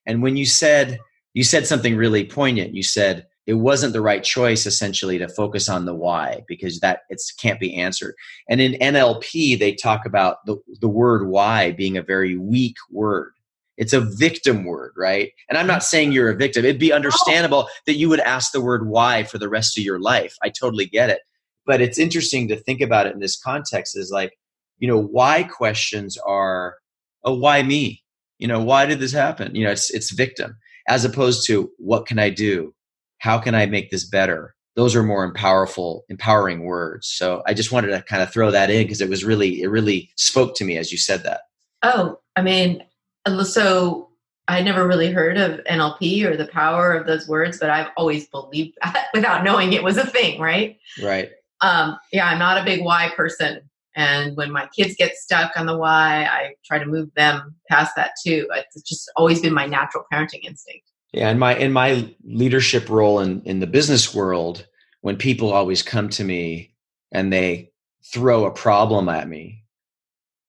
And 0.07 0.23
when 0.23 0.37
you 0.37 0.47
said, 0.47 0.99
you 1.35 1.45
said 1.45 1.67
something 1.67 1.97
really 1.97 2.25
poignant. 2.25 2.75
You 2.75 2.83
said, 2.83 3.27
it 3.49 3.55
wasn't 3.55 3.95
the 3.95 4.03
right 4.03 4.23
choice 4.23 4.67
essentially 4.67 5.17
to 5.19 5.27
focus 5.27 5.71
on 5.71 5.87
the 5.87 5.95
why 5.95 6.45
because 6.47 6.81
that 6.81 7.01
it 7.09 7.21
can't 7.41 7.59
be 7.59 7.75
answered. 7.75 8.15
And 8.49 8.61
in 8.61 8.73
nlp 8.75 9.59
they 9.59 9.73
talk 9.73 10.05
about 10.05 10.45
the, 10.45 10.59
the 10.81 10.89
word 10.89 11.29
why 11.29 11.73
being 11.73 11.97
a 11.97 12.03
very 12.03 12.37
weak 12.37 12.77
word. 12.91 13.33
It's 13.79 13.95
a 13.95 14.01
victim 14.03 14.65
word 14.65 14.93
right? 14.97 15.33
And 15.49 15.57
i'm 15.57 15.67
not 15.67 15.83
saying 15.83 16.13
you're 16.13 16.31
a 16.31 16.37
victim. 16.37 16.65
It'd 16.65 16.79
be 16.79 16.93
understandable 16.93 17.69
that 17.87 17.95
you 17.95 18.11
would 18.11 18.21
ask 18.21 18.53
the 18.53 18.61
word 18.61 18.87
why 18.87 19.25
for 19.25 19.39
the 19.39 19.49
rest 19.49 19.79
of 19.79 19.85
your 19.85 19.99
life. 19.99 20.37
I 20.43 20.51
totally 20.51 20.87
get 20.87 21.09
it. 21.09 21.21
But 21.65 21.81
it's 21.81 21.99
interesting 21.99 22.49
to 22.49 22.57
think 22.57 22.83
about 22.83 23.07
it 23.07 23.15
in 23.15 23.21
this 23.21 23.41
context 23.41 23.97
is 23.97 24.11
like 24.11 24.38
you 24.79 24.89
know 24.89 25.01
why 25.01 25.43
questions 25.43 26.17
are 26.19 26.77
oh 27.25 27.35
why 27.35 27.63
me? 27.63 28.03
You 28.39 28.49
know 28.49 28.63
why 28.63 28.87
did 28.87 29.01
this 29.01 29.13
happen? 29.13 29.55
You 29.55 29.65
know 29.65 29.73
it's 29.73 29.91
it's 29.91 30.13
victim 30.13 30.57
as 30.89 31.05
opposed 31.05 31.47
to 31.47 31.71
what 31.79 32.07
can 32.07 32.19
i 32.19 32.31
do? 32.31 32.75
How 33.19 33.39
can 33.39 33.55
i 33.55 33.67
make 33.67 33.91
this 33.91 34.05
better? 34.05 34.55
Those 34.77 34.95
are 34.95 35.03
more 35.03 35.33
powerful 35.35 36.05
empowering 36.09 36.65
words. 36.65 37.09
So 37.09 37.43
i 37.47 37.55
just 37.55 37.73
wanted 37.73 37.89
to 37.89 38.03
kind 38.03 38.23
of 38.23 38.33
throw 38.33 38.51
that 38.51 38.71
in 38.71 38.85
because 38.85 39.01
it 39.01 39.09
was 39.09 39.25
really 39.25 39.63
it 39.63 39.69
really 39.69 40.11
spoke 40.17 40.55
to 40.57 40.65
me 40.65 40.77
as 40.77 40.93
you 40.93 40.99
said 40.99 41.23
that. 41.25 41.43
Oh 41.83 42.19
i 42.37 42.43
mean 42.43 42.83
so 43.45 44.09
i 44.47 44.63
never 44.63 44.87
really 44.87 45.11
heard 45.11 45.37
of 45.37 45.61
nlp 45.65 46.25
or 46.25 46.37
the 46.37 46.47
power 46.47 46.95
of 46.95 47.07
those 47.07 47.29
words 47.29 47.59
but 47.59 47.69
i've 47.69 47.91
always 47.97 48.27
believed 48.29 48.77
that 48.83 49.07
without 49.15 49.45
knowing 49.45 49.73
it 49.73 49.83
was 49.83 49.97
a 49.97 50.07
thing 50.07 50.41
right? 50.41 50.79
Right. 51.03 51.31
Um, 51.61 51.99
yeah 52.13 52.27
i'm 52.29 52.39
not 52.39 52.61
a 52.61 52.65
big 52.65 52.85
why 52.85 53.11
person 53.15 53.69
and 53.97 54.37
when 54.37 54.53
my 54.53 54.69
kids 54.77 54.95
get 54.97 55.17
stuck 55.17 55.53
on 55.57 55.67
the 55.67 55.77
why, 55.77 56.25
I 56.25 56.55
try 56.65 56.79
to 56.79 56.87
move 56.87 57.11
them 57.17 57.55
past 57.69 57.97
that 57.97 58.13
too. 58.25 58.49
It's 58.55 58.83
just 58.83 59.11
always 59.17 59.41
been 59.41 59.55
my 59.55 59.67
natural 59.67 60.05
parenting 60.13 60.45
instinct. 60.45 60.87
Yeah, 61.13 61.31
in 61.31 61.39
my 61.39 61.57
in 61.57 61.73
my 61.73 62.15
leadership 62.25 62.89
role 62.89 63.21
in 63.21 63.43
in 63.43 63.61
the 63.61 63.67
business 63.67 64.15
world, 64.15 64.67
when 65.01 65.17
people 65.17 65.53
always 65.53 65.83
come 65.83 66.09
to 66.11 66.25
me 66.25 66.75
and 67.13 67.33
they 67.33 67.73
throw 68.13 68.45
a 68.45 68.51
problem 68.51 69.09
at 69.09 69.29
me, 69.29 69.65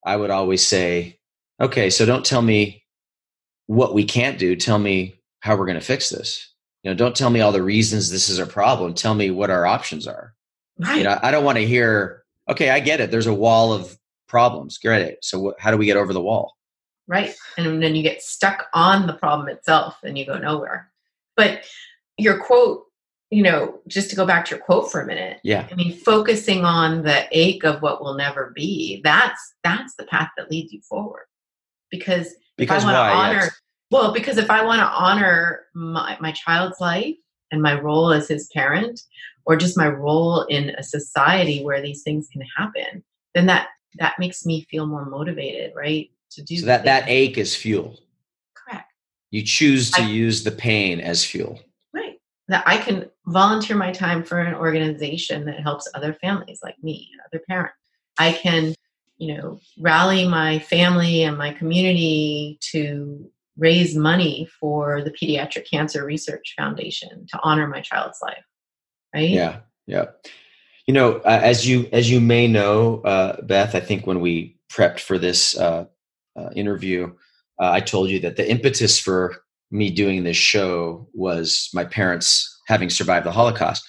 I 0.06 0.16
would 0.16 0.30
always 0.30 0.66
say, 0.66 1.20
"Okay, 1.62 1.90
so 1.90 2.06
don't 2.06 2.26
tell 2.26 2.42
me 2.42 2.84
what 3.70 3.94
we 3.94 4.04
can't 4.04 4.40
do. 4.40 4.56
Tell 4.56 4.80
me 4.80 5.22
how 5.42 5.56
we're 5.56 5.68
going 5.68 5.80
to 5.80 5.86
fix 5.86 6.10
this. 6.10 6.54
You 6.82 6.90
know, 6.90 6.96
don't 6.96 7.16
tell 7.16 7.30
me 7.30 7.42
all 7.42 7.52
the 7.52 7.62
reasons 7.62 8.10
this 8.10 8.28
is 8.28 8.40
a 8.40 8.48
problem. 8.48 8.96
Tell 8.96 9.14
me 9.14 9.30
what 9.30 9.52
our 9.52 9.68
options 9.68 10.08
are. 10.08 10.34
Right. 10.80 10.98
You 10.98 11.04
know, 11.04 11.20
I 11.22 11.30
don't 11.30 11.44
want 11.44 11.60
to 11.60 11.68
hear 11.68 12.19
okay, 12.50 12.70
I 12.72 12.80
get 12.80 13.00
it. 13.00 13.12
There's 13.12 13.28
a 13.28 13.34
wall 13.34 13.72
of 13.72 13.98
problems. 14.28 14.78
Great. 14.78 15.18
So 15.22 15.54
how 15.60 15.72
do 15.72 15.78
we 15.78 15.86
get 15.86 15.98
over 15.98 16.14
the 16.14 16.22
wall? 16.22 16.56
Right. 17.08 17.34
And 17.58 17.82
then 17.82 17.96
you 17.96 18.04
get 18.04 18.22
stuck 18.22 18.68
on 18.74 19.08
the 19.08 19.14
problem 19.14 19.50
itself 19.50 19.98
and 20.04 20.18
you 20.18 20.26
go 20.26 20.38
nowhere. 20.38 20.92
But 21.36 21.64
your 22.18 22.44
quote, 22.44 22.84
you 23.32 23.44
know, 23.44 23.80
just 23.88 24.10
to 24.10 24.16
go 24.16 24.26
back 24.26 24.46
to 24.46 24.56
your 24.56 24.64
quote 24.64 24.92
for 24.92 25.02
a 25.02 25.06
minute. 25.06 25.40
Yeah. 25.44 25.68
I 25.72 25.76
mean, 25.76 25.98
focusing 25.98 26.66
on 26.66 27.04
the 27.04 27.26
ache 27.32 27.64
of 27.64 27.82
what 27.82 28.02
will 28.02 28.16
never 28.16 28.52
be, 28.56 29.02
that's 29.04 29.54
that's 29.64 29.96
the 29.96 30.06
path 30.06 30.30
that 30.38 30.52
leads 30.52 30.72
you 30.74 30.82
forward. 30.82 31.26
Because, 31.90 32.36
because 32.58 32.84
if 32.84 32.90
I 32.90 32.94
want 32.94 32.96
to 32.96 33.18
honor 33.18 33.46
yes. 33.46 33.62
well, 33.90 34.14
because 34.14 34.38
if 34.38 34.52
I 34.52 34.64
want 34.64 34.80
to 34.80 34.86
honor 34.86 35.62
my, 35.74 36.18
my 36.20 36.32
child's 36.32 36.80
life 36.80 37.16
and 37.52 37.62
my 37.62 37.80
role 37.80 38.12
as 38.12 38.28
his 38.28 38.50
parent, 38.54 39.02
or 39.46 39.56
just 39.56 39.78
my 39.78 39.88
role 39.88 40.44
in 40.44 40.70
a 40.72 40.84
society 40.84 41.64
where 41.64 41.82
these 41.82 42.04
things 42.04 42.28
can 42.32 42.44
happen, 42.58 43.04
then 43.34 43.46
that 43.48 43.70
that 43.96 44.20
makes 44.20 44.46
me 44.46 44.68
feel 44.70 44.86
more 44.86 45.06
motivated, 45.06 45.74
right? 45.76 46.10
To 46.32 46.44
do 46.44 46.58
so 46.58 46.66
that 46.68 46.86
that 46.86 47.06
ache 47.08 47.38
is 47.38 47.56
fuel. 47.56 48.00
Correct. 48.56 48.92
You 49.32 49.44
choose 49.44 49.92
to 49.92 50.02
I, 50.02 50.06
use 50.06 50.44
the 50.44 50.52
pain 50.52 51.00
as 51.00 51.26
fuel. 51.26 51.60
Right. 51.94 52.20
That 52.48 52.64
I 52.68 52.78
can 52.78 53.10
volunteer 53.26 53.76
my 53.76 53.92
time 53.92 54.24
for 54.24 54.40
an 54.40 54.54
organization 54.54 55.46
that 55.46 55.60
helps 55.60 55.90
other 55.96 56.14
families 56.14 56.60
like 56.64 56.76
me 56.84 57.10
and 57.12 57.22
other 57.26 57.44
parents. 57.48 57.76
I 58.20 58.34
can, 58.34 58.76
you 59.18 59.36
know, 59.36 59.60
rally 59.80 60.28
my 60.28 60.60
family 60.60 61.24
and 61.24 61.38
my 61.38 61.54
community 61.54 62.60
to 62.72 63.32
raise 63.60 63.96
money 63.96 64.48
for 64.60 65.04
the 65.04 65.12
Pediatric 65.12 65.70
Cancer 65.70 66.06
Research 66.06 66.54
Foundation 66.58 67.28
to 67.30 67.40
honor 67.44 67.68
my 67.68 67.82
child's 67.82 68.20
life 68.24 68.44
right? 69.14 69.30
Yeah, 69.30 69.60
yeah. 69.88 70.06
You 70.88 70.94
know, 70.94 71.18
uh, 71.18 71.40
as 71.44 71.68
you 71.68 71.88
as 71.92 72.10
you 72.10 72.20
may 72.20 72.48
know, 72.48 73.02
uh, 73.02 73.42
Beth, 73.42 73.76
I 73.76 73.80
think 73.80 74.08
when 74.08 74.22
we 74.22 74.58
prepped 74.72 75.00
for 75.00 75.18
this 75.18 75.58
uh, 75.58 75.86
uh 76.36 76.50
interview, 76.56 77.14
uh, 77.62 77.72
I 77.72 77.80
told 77.80 78.10
you 78.10 78.20
that 78.22 78.38
the 78.38 78.50
impetus 78.50 79.00
for 79.00 79.44
me 79.72 79.92
doing 79.92 80.24
this 80.24 80.38
show 80.38 81.08
was 81.14 81.70
my 81.74 81.86
parents 81.86 82.60
having 82.68 82.90
survived 82.90 83.26
the 83.26 83.32
Holocaust, 83.32 83.88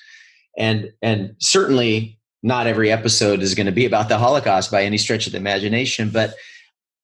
and 0.58 0.92
and 1.00 1.34
certainly 1.38 2.18
not 2.42 2.66
every 2.66 2.90
episode 2.90 3.42
is 3.42 3.54
going 3.54 3.66
to 3.66 3.72
be 3.72 3.84
about 3.84 4.08
the 4.08 4.18
Holocaust 4.18 4.70
by 4.70 4.82
any 4.82 4.96
stretch 4.96 5.26
of 5.26 5.32
the 5.32 5.38
imagination, 5.38 6.08
but 6.08 6.34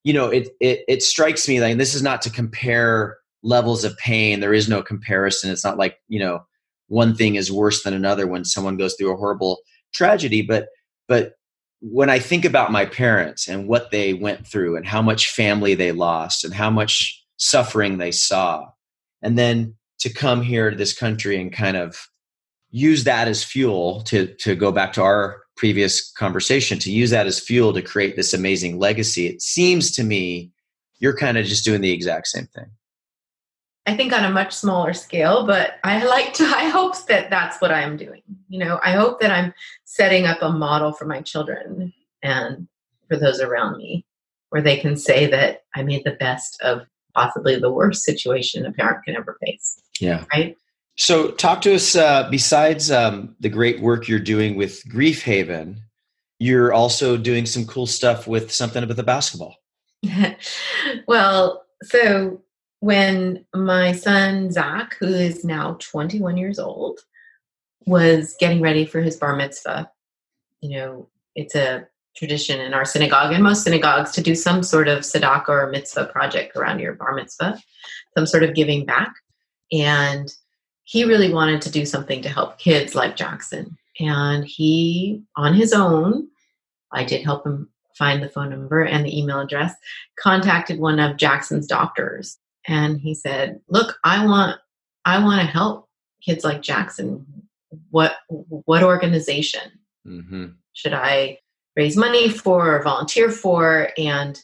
you 0.06 0.12
know, 0.12 0.28
it 0.28 0.48
it 0.60 0.84
it 0.86 1.02
strikes 1.02 1.48
me 1.48 1.60
like 1.60 1.78
this 1.78 1.94
is 1.94 2.02
not 2.02 2.22
to 2.22 2.30
compare 2.30 3.16
levels 3.42 3.82
of 3.82 3.98
pain. 3.98 4.38
There 4.38 4.54
is 4.54 4.68
no 4.68 4.80
comparison. 4.80 5.50
It's 5.50 5.64
not 5.64 5.78
like 5.78 5.98
you 6.06 6.20
know 6.20 6.44
one 6.88 7.16
thing 7.16 7.34
is 7.34 7.50
worse 7.50 7.82
than 7.82 7.92
another 7.92 8.26
when 8.28 8.44
someone 8.44 8.76
goes 8.76 8.94
through 8.94 9.12
a 9.12 9.16
horrible 9.16 9.58
tragedy 9.92 10.42
but 10.42 10.68
but 11.08 11.32
when 11.80 12.10
i 12.10 12.18
think 12.18 12.44
about 12.44 12.72
my 12.72 12.84
parents 12.84 13.48
and 13.48 13.68
what 13.68 13.90
they 13.90 14.14
went 14.14 14.46
through 14.46 14.76
and 14.76 14.86
how 14.86 15.02
much 15.02 15.30
family 15.30 15.74
they 15.74 15.92
lost 15.92 16.44
and 16.44 16.54
how 16.54 16.70
much 16.70 17.24
suffering 17.38 17.98
they 17.98 18.12
saw 18.12 18.64
and 19.22 19.38
then 19.38 19.74
to 19.98 20.12
come 20.12 20.42
here 20.42 20.70
to 20.70 20.76
this 20.76 20.96
country 20.96 21.40
and 21.40 21.52
kind 21.52 21.76
of 21.76 22.08
use 22.70 23.04
that 23.04 23.28
as 23.28 23.42
fuel 23.42 24.02
to 24.02 24.34
to 24.36 24.54
go 24.54 24.70
back 24.70 24.92
to 24.92 25.02
our 25.02 25.42
previous 25.56 26.10
conversation 26.12 26.78
to 26.78 26.90
use 26.90 27.10
that 27.10 27.26
as 27.26 27.40
fuel 27.40 27.72
to 27.72 27.82
create 27.82 28.16
this 28.16 28.34
amazing 28.34 28.78
legacy 28.78 29.26
it 29.26 29.42
seems 29.42 29.90
to 29.90 30.04
me 30.04 30.50
you're 30.98 31.16
kind 31.16 31.36
of 31.36 31.44
just 31.44 31.64
doing 31.64 31.80
the 31.80 31.92
exact 31.92 32.26
same 32.26 32.46
thing 32.46 32.66
I 33.86 33.96
think 33.96 34.12
on 34.12 34.24
a 34.24 34.30
much 34.30 34.52
smaller 34.52 34.92
scale, 34.92 35.46
but 35.46 35.74
I 35.84 36.04
like 36.04 36.34
to, 36.34 36.44
I 36.44 36.68
hope 36.68 37.06
that 37.06 37.30
that's 37.30 37.60
what 37.60 37.70
I'm 37.70 37.96
doing. 37.96 38.22
You 38.48 38.58
know, 38.58 38.80
I 38.82 38.92
hope 38.92 39.20
that 39.20 39.30
I'm 39.30 39.54
setting 39.84 40.26
up 40.26 40.38
a 40.42 40.50
model 40.50 40.92
for 40.92 41.04
my 41.04 41.20
children 41.20 41.92
and 42.20 42.66
for 43.08 43.16
those 43.16 43.40
around 43.40 43.76
me 43.76 44.04
where 44.50 44.62
they 44.62 44.76
can 44.76 44.96
say 44.96 45.26
that 45.26 45.62
I 45.74 45.82
made 45.82 46.02
the 46.04 46.12
best 46.12 46.60
of 46.62 46.86
possibly 47.14 47.58
the 47.58 47.70
worst 47.70 48.02
situation 48.02 48.66
a 48.66 48.72
parent 48.72 49.04
can 49.04 49.16
ever 49.16 49.38
face. 49.44 49.80
Yeah. 50.00 50.24
Right. 50.32 50.56
So, 50.96 51.30
talk 51.32 51.60
to 51.62 51.74
us. 51.74 51.94
Uh, 51.94 52.28
besides 52.30 52.90
um, 52.90 53.36
the 53.40 53.48
great 53.48 53.80
work 53.80 54.08
you're 54.08 54.18
doing 54.18 54.56
with 54.56 54.88
Grief 54.88 55.22
Haven, 55.22 55.82
you're 56.38 56.72
also 56.72 57.16
doing 57.16 57.46
some 57.46 57.66
cool 57.66 57.86
stuff 57.86 58.26
with 58.26 58.52
something 58.52 58.82
about 58.82 58.96
the 58.96 59.02
basketball. 59.02 59.56
well, 61.06 61.64
so 61.82 62.42
when 62.80 63.44
my 63.54 63.92
son 63.92 64.50
Zach, 64.50 64.96
who 64.98 65.06
is 65.06 65.44
now 65.44 65.76
21 65.80 66.36
years 66.36 66.58
old, 66.58 67.00
was 67.86 68.34
getting 68.38 68.60
ready 68.60 68.84
for 68.84 69.00
his 69.00 69.16
bar 69.16 69.36
mitzvah, 69.36 69.90
you 70.60 70.78
know, 70.78 71.08
it's 71.34 71.54
a 71.54 71.86
tradition 72.16 72.60
in 72.60 72.72
our 72.74 72.84
synagogue 72.84 73.32
and 73.32 73.44
most 73.44 73.62
synagogues 73.62 74.10
to 74.12 74.22
do 74.22 74.34
some 74.34 74.62
sort 74.62 74.88
of 74.88 75.00
tzedakah 75.00 75.48
or 75.48 75.70
mitzvah 75.70 76.06
project 76.06 76.56
around 76.56 76.80
your 76.80 76.94
bar 76.94 77.14
mitzvah, 77.14 77.60
some 78.16 78.26
sort 78.26 78.42
of 78.42 78.54
giving 78.54 78.84
back. 78.84 79.14
And 79.70 80.32
he 80.86 81.04
really 81.04 81.32
wanted 81.32 81.60
to 81.62 81.70
do 81.70 81.84
something 81.84 82.22
to 82.22 82.28
help 82.28 82.58
kids 82.58 82.94
like 82.94 83.16
Jackson. 83.16 83.76
And 83.98 84.44
he, 84.44 85.22
on 85.36 85.52
his 85.52 85.72
own, 85.72 86.28
I 86.92 87.04
did 87.04 87.24
help 87.24 87.44
him 87.44 87.68
find 87.98 88.22
the 88.22 88.28
phone 88.28 88.50
number 88.50 88.84
and 88.84 89.04
the 89.04 89.18
email 89.18 89.40
address, 89.40 89.74
contacted 90.18 90.78
one 90.78 91.00
of 91.00 91.16
Jackson's 91.16 91.66
doctors 91.66 92.38
and 92.66 93.00
he 93.00 93.14
said, 93.14 93.60
"Look, 93.68 93.98
I 94.04 94.24
want 94.24 94.58
I 95.04 95.22
want 95.22 95.40
to 95.40 95.46
help 95.46 95.88
kids 96.24 96.44
like 96.44 96.62
Jackson. 96.62 97.26
What 97.90 98.16
what 98.28 98.82
organization 98.82 99.72
mm-hmm. 100.06 100.46
should 100.72 100.92
I 100.92 101.38
raise 101.76 101.96
money 101.96 102.28
for 102.28 102.76
or 102.76 102.82
volunteer 102.82 103.30
for?" 103.30 103.90
And 103.96 104.40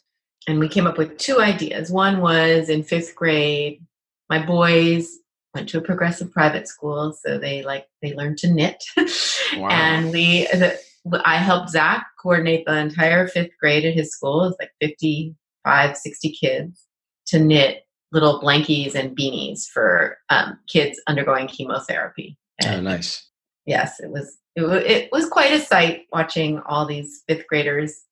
and 0.48 0.58
we 0.58 0.68
came 0.68 0.86
up 0.86 0.98
with 0.98 1.18
two 1.18 1.40
ideas. 1.40 1.90
One 1.90 2.20
was 2.20 2.68
in 2.68 2.82
fifth 2.82 3.14
grade, 3.14 3.84
my 4.28 4.44
boys 4.44 5.18
went 5.54 5.68
to 5.70 5.78
a 5.78 5.82
progressive 5.82 6.30
private 6.32 6.68
school, 6.68 7.16
so 7.24 7.38
they 7.38 7.62
like 7.62 7.86
they 8.00 8.14
learned 8.14 8.38
to 8.38 8.52
knit, 8.52 8.82
wow. 9.56 9.68
and 9.68 10.10
we. 10.12 10.46
The, 10.46 10.78
I 11.24 11.36
helped 11.36 11.70
Zach 11.70 12.06
coordinate 12.20 12.64
the 12.64 12.78
entire 12.78 13.26
fifth 13.26 13.50
grade 13.60 13.84
at 13.84 13.94
his 13.94 14.12
school. 14.12 14.44
It's 14.44 14.56
like 14.60 14.70
55, 14.80 15.96
60 15.96 16.30
kids 16.30 16.86
to 17.26 17.40
knit 17.40 17.82
little 18.12 18.40
blankies 18.40 18.94
and 18.94 19.16
beanies 19.16 19.66
for 19.66 20.18
um, 20.30 20.58
kids 20.68 21.00
undergoing 21.08 21.48
chemotherapy. 21.48 22.38
Oh, 22.62 22.68
and 22.68 22.86
oh, 22.86 22.90
nice. 22.90 23.28
Yes, 23.66 23.98
it 24.00 24.10
was, 24.10 24.38
it 24.54 24.62
was. 24.62 24.82
It 24.84 25.08
was 25.10 25.28
quite 25.28 25.52
a 25.52 25.60
sight 25.60 26.02
watching 26.12 26.60
all 26.66 26.86
these 26.86 27.22
fifth 27.26 27.46
graders 27.48 28.02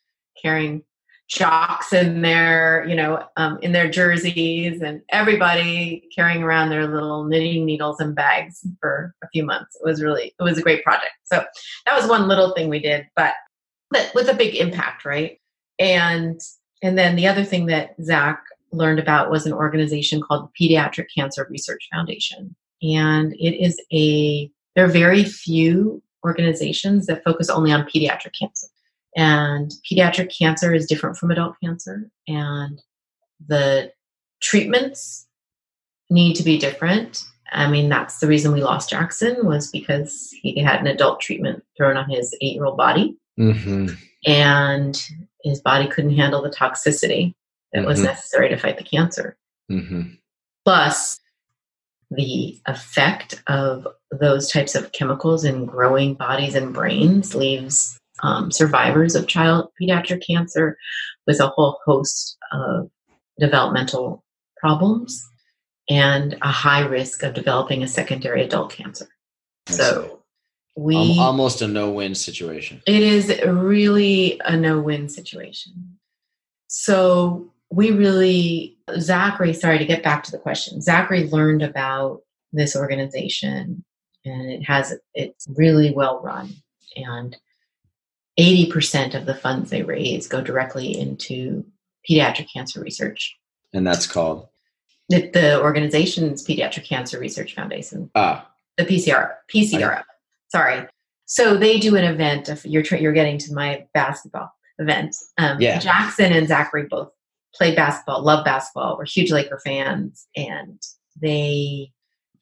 carrying 0.41 0.83
jocks 1.31 1.93
in 1.93 2.23
their, 2.23 2.85
you 2.89 2.95
know, 2.95 3.25
um, 3.37 3.59
in 3.63 3.71
their 3.73 3.89
jerseys, 3.89 4.83
and 4.83 5.01
everybody 5.11 6.03
carrying 6.15 6.43
around 6.43 6.71
their 6.71 6.89
little 6.89 7.25
knitting 7.25 7.65
needles 7.65 8.01
and 8.01 8.17
bags 8.17 8.67
for 8.81 9.15
a 9.23 9.29
few 9.29 9.45
months. 9.45 9.77
It 9.77 9.85
was 9.85 10.03
really, 10.03 10.35
it 10.39 10.43
was 10.43 10.59
a 10.59 10.63
great 10.63 10.83
project. 10.83 11.13
So 11.25 11.45
that 11.87 11.97
was 11.97 12.09
one 12.09 12.27
little 12.27 12.53
thing 12.53 12.69
we 12.69 12.81
did, 12.81 13.07
but 13.15 13.35
but 13.93 14.13
with 14.15 14.29
a 14.29 14.35
big 14.35 14.55
impact, 14.57 15.05
right? 15.05 15.39
And 15.79 16.41
and 16.83 16.99
then 16.99 17.17
the 17.17 17.29
other 17.29 17.45
thing 17.45 17.67
that 17.67 17.95
Zach 18.03 18.43
learned 18.73 18.99
about 18.99 19.31
was 19.31 19.47
an 19.47 19.53
organization 19.53 20.21
called 20.21 20.49
the 20.49 20.69
Pediatric 20.69 21.07
Cancer 21.17 21.47
Research 21.49 21.89
Foundation, 21.93 22.57
and 22.83 23.33
it 23.35 23.63
is 23.63 23.81
a 23.93 24.51
there 24.75 24.85
are 24.85 24.89
very 24.89 25.23
few 25.23 26.03
organizations 26.25 27.07
that 27.07 27.25
focus 27.25 27.49
only 27.49 27.73
on 27.73 27.89
pediatric 27.89 28.33
cancer. 28.39 28.67
And 29.17 29.73
pediatric 29.91 30.37
cancer 30.37 30.73
is 30.73 30.87
different 30.87 31.17
from 31.17 31.31
adult 31.31 31.57
cancer, 31.63 32.11
and 32.29 32.81
the 33.45 33.93
treatments 34.41 35.27
need 36.09 36.35
to 36.35 36.43
be 36.43 36.59
different. 36.59 37.25
I 37.53 37.69
mean, 37.69 37.89
that's 37.89 38.21
the 38.21 38.29
reason 38.29 38.53
we 38.53 38.63
lost 38.63 38.91
Jackson 38.91 39.45
was 39.45 39.71
because 39.71 40.33
he 40.41 40.61
had 40.61 40.81
an 40.81 40.87
adult 40.87 41.21
treatment 41.21 41.65
thrown 41.77 41.97
on 41.97 42.09
his 42.09 42.37
eight-year-old 42.41 42.77
body, 42.77 43.17
mm-hmm. 43.39 43.95
and 44.27 45.09
his 45.43 45.61
body 45.61 45.89
couldn't 45.89 46.17
handle 46.17 46.43
the 46.43 46.51
toxicity 46.51 47.35
that 47.73 47.81
mm-hmm. 47.81 47.89
was 47.89 48.03
necessary 48.03 48.49
to 48.49 48.57
fight 48.57 48.79
the 48.79 48.85
cancer. 48.85 49.37
Mm-hmm. 49.71 50.15
Plus, 50.65 51.21
the 52.11 52.59
effect 52.67 53.43
of 53.47 53.87
those 54.11 54.51
types 54.51 54.75
of 54.75 54.93
chemicals 54.93 55.45
in 55.45 55.65
growing 55.65 56.15
bodies 56.15 56.55
and 56.55 56.75
brains 56.75 57.35
leaves 57.35 58.00
um, 58.23 58.51
survivors 58.51 59.15
of 59.15 59.27
child 59.27 59.69
pediatric 59.81 60.25
cancer 60.27 60.77
with 61.27 61.41
a 61.41 61.49
whole 61.49 61.79
host 61.85 62.37
of 62.53 62.91
developmental 63.39 64.25
problems 64.59 65.27
and 65.89 66.37
a 66.43 66.49
high 66.49 66.81
risk 66.87 67.23
of 67.23 67.35
developing 67.35 67.83
a 67.83 67.89
secondary 67.89 68.43
adult 68.43 68.71
cancer. 68.73 69.09
So 69.67 70.21
we 70.77 71.19
almost 71.19 71.63
a 71.63 71.69
no-win 71.69 72.15
situation. 72.15 72.83
It 72.87 73.03
is 73.03 73.41
really 73.45 74.41
a 74.45 74.57
no-win 74.57 75.09
situation. 75.09 75.99
So 76.69 77.51
we 77.71 77.91
really 77.91 78.79
Zachary, 78.99 79.53
sorry 79.53 79.79
to 79.79 79.85
get 79.85 80.03
back 80.03 80.23
to 80.25 80.31
the 80.31 80.39
question. 80.39 80.81
Zachary 80.81 81.29
learned 81.29 81.63
about 81.63 82.23
this 82.53 82.77
organization 82.77 83.85
and 84.25 84.51
it 84.51 84.63
has 84.65 84.97
it's 85.15 85.47
really 85.57 85.93
well 85.93 86.21
run 86.23 86.51
and 86.97 87.37
80% 88.41 89.15
of 89.15 89.27
the 89.27 89.35
funds 89.35 89.69
they 89.69 89.83
raise 89.83 90.27
go 90.27 90.41
directly 90.41 90.99
into 90.99 91.65
pediatric 92.09 92.51
cancer 92.53 92.81
research. 92.81 93.37
And 93.75 93.87
that's 93.87 94.07
called? 94.07 94.49
The, 95.11 95.29
the 95.31 95.61
organization's 95.61 96.47
Pediatric 96.47 96.85
Cancer 96.85 97.19
Research 97.19 97.55
Foundation. 97.55 98.11
Ah. 98.15 98.49
The 98.77 98.85
PCR, 98.85 99.35
PCRF. 99.53 100.05
Sorry. 100.49 100.87
So 101.27 101.57
they 101.57 101.79
do 101.79 101.97
an 101.97 102.05
event. 102.05 102.49
If 102.49 102.65
you're 102.65 102.83
you're 102.83 103.13
getting 103.13 103.39
to 103.39 103.53
my 103.53 103.87
basketball 103.93 104.53
event, 104.79 105.15
um, 105.37 105.61
yeah. 105.61 105.79
Jackson 105.79 106.33
and 106.33 106.49
Zachary 106.49 106.87
both 106.89 107.11
play 107.55 107.75
basketball, 107.75 108.23
love 108.23 108.45
basketball, 108.45 108.97
were 108.97 109.05
huge 109.05 109.31
Laker 109.31 109.61
fans, 109.65 110.27
and 110.35 110.81
they 111.21 111.93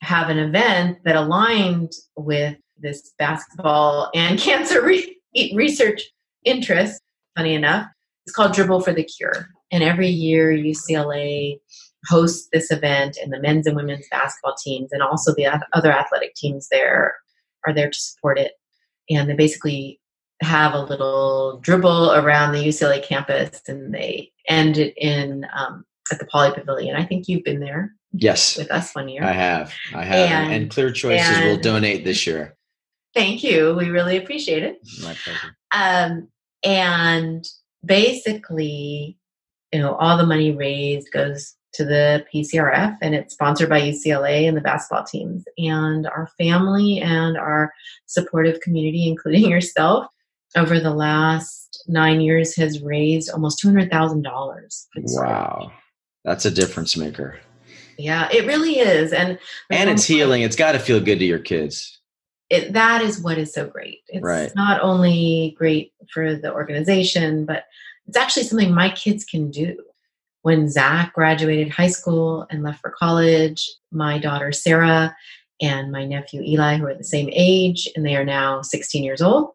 have 0.02 0.28
an 0.28 0.38
event 0.38 0.98
that 1.04 1.16
aligned 1.16 1.92
with 2.16 2.56
this 2.78 3.12
basketball 3.18 4.10
and 4.14 4.38
cancer 4.38 4.82
re- 4.82 5.17
research 5.54 6.02
interest, 6.44 7.00
funny 7.36 7.54
enough. 7.54 7.86
It's 8.26 8.34
called 8.34 8.52
Dribble 8.52 8.82
for 8.82 8.92
the 8.92 9.04
Cure. 9.04 9.48
And 9.70 9.82
every 9.82 10.08
year, 10.08 10.50
UCLA 10.52 11.58
hosts 12.06 12.48
this 12.52 12.70
event, 12.70 13.18
and 13.22 13.32
the 13.32 13.40
men's 13.40 13.66
and 13.66 13.76
women's 13.76 14.06
basketball 14.10 14.54
teams, 14.62 14.92
and 14.92 15.02
also 15.02 15.34
the 15.34 15.46
other 15.72 15.92
athletic 15.92 16.34
teams 16.34 16.68
there, 16.70 17.16
are 17.66 17.74
there 17.74 17.90
to 17.90 17.98
support 17.98 18.38
it. 18.38 18.52
And 19.10 19.28
they 19.28 19.34
basically 19.34 20.00
have 20.42 20.74
a 20.74 20.82
little 20.82 21.58
dribble 21.60 22.12
around 22.12 22.52
the 22.52 22.66
UCLA 22.66 23.02
campus, 23.02 23.60
and 23.66 23.94
they 23.94 24.30
end 24.48 24.78
it 24.78 24.94
in 24.96 25.46
um, 25.56 25.84
at 26.12 26.18
the 26.18 26.26
Pauley 26.26 26.54
Pavilion. 26.54 26.96
I 26.96 27.04
think 27.04 27.28
you've 27.28 27.44
been 27.44 27.60
there. 27.60 27.92
Yes, 28.12 28.56
with 28.56 28.70
us 28.70 28.94
one 28.94 29.08
year. 29.08 29.22
I 29.22 29.32
have. 29.32 29.74
I 29.94 30.04
have. 30.04 30.30
And, 30.30 30.52
and 30.52 30.70
Clear 30.70 30.90
Choices 30.90 31.28
and, 31.28 31.44
will 31.46 31.58
donate 31.58 32.04
this 32.04 32.26
year. 32.26 32.56
Thank 33.14 33.42
you. 33.42 33.74
We 33.74 33.88
really 33.88 34.16
appreciate 34.16 34.62
it. 34.62 34.78
My 35.02 35.14
pleasure. 35.14 35.56
Um, 35.72 36.28
and 36.64 37.44
basically, 37.84 39.18
you 39.72 39.80
know, 39.80 39.94
all 39.94 40.16
the 40.16 40.26
money 40.26 40.52
raised 40.52 41.10
goes 41.12 41.54
to 41.74 41.84
the 41.84 42.24
PCRF 42.32 42.96
and 43.02 43.14
it's 43.14 43.34
sponsored 43.34 43.68
by 43.68 43.80
UCLA 43.80 44.48
and 44.48 44.56
the 44.56 44.60
basketball 44.62 45.04
teams. 45.04 45.44
And 45.58 46.06
our 46.06 46.28
family 46.38 47.00
and 47.00 47.36
our 47.36 47.72
supportive 48.06 48.60
community, 48.60 49.08
including 49.08 49.50
yourself, 49.50 50.06
over 50.56 50.80
the 50.80 50.94
last 50.94 51.84
nine 51.86 52.20
years 52.20 52.56
has 52.56 52.80
raised 52.82 53.30
almost 53.30 53.62
$200,000. 53.62 54.86
Wow. 54.96 55.72
That's 56.24 56.46
a 56.46 56.50
difference 56.50 56.96
maker. 56.96 57.38
Yeah, 57.98 58.28
it 58.32 58.46
really 58.46 58.78
is. 58.78 59.12
And 59.12 59.38
and 59.70 59.90
it's 59.90 60.04
healing. 60.04 60.42
It's 60.42 60.56
got 60.56 60.72
to 60.72 60.78
feel 60.78 61.00
good 61.00 61.18
to 61.18 61.24
your 61.24 61.40
kids. 61.40 61.97
It, 62.50 62.72
that 62.72 63.02
is 63.02 63.20
what 63.20 63.38
is 63.38 63.52
so 63.52 63.66
great. 63.66 64.00
It's 64.08 64.22
right. 64.22 64.50
not 64.54 64.80
only 64.80 65.54
great 65.58 65.92
for 66.12 66.34
the 66.34 66.52
organization, 66.52 67.44
but 67.44 67.64
it's 68.06 68.16
actually 68.16 68.44
something 68.44 68.72
my 68.72 68.90
kids 68.90 69.24
can 69.24 69.50
do. 69.50 69.76
When 70.42 70.70
Zach 70.70 71.12
graduated 71.12 71.68
high 71.68 71.88
school 71.88 72.46
and 72.48 72.62
left 72.62 72.80
for 72.80 72.90
college, 72.90 73.68
my 73.92 74.18
daughter 74.18 74.52
Sarah 74.52 75.14
and 75.60 75.92
my 75.92 76.04
nephew 76.04 76.42
Eli, 76.42 76.76
who 76.76 76.86
are 76.86 76.94
the 76.94 77.04
same 77.04 77.28
age, 77.32 77.88
and 77.94 78.06
they 78.06 78.16
are 78.16 78.24
now 78.24 78.62
16 78.62 79.04
years 79.04 79.20
old, 79.20 79.50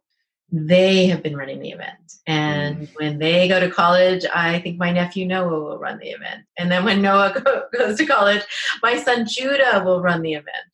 they 0.51 1.07
have 1.07 1.23
been 1.23 1.35
running 1.35 1.59
the 1.59 1.71
event. 1.71 1.97
And 2.27 2.87
mm. 2.87 2.95
when 2.95 3.17
they 3.17 3.47
go 3.47 3.59
to 3.59 3.69
college, 3.69 4.23
I 4.33 4.59
think 4.59 4.77
my 4.77 4.91
nephew 4.91 5.25
Noah 5.25 5.49
will 5.49 5.79
run 5.79 5.97
the 5.97 6.09
event. 6.09 6.43
And 6.57 6.71
then 6.71 6.85
when 6.85 7.01
Noah 7.01 7.33
go, 7.43 7.63
goes 7.73 7.97
to 7.97 8.05
college, 8.05 8.43
my 8.81 9.01
son 9.01 9.25
Judah 9.27 9.81
will 9.83 10.01
run 10.01 10.21
the 10.21 10.33
event. 10.33 10.72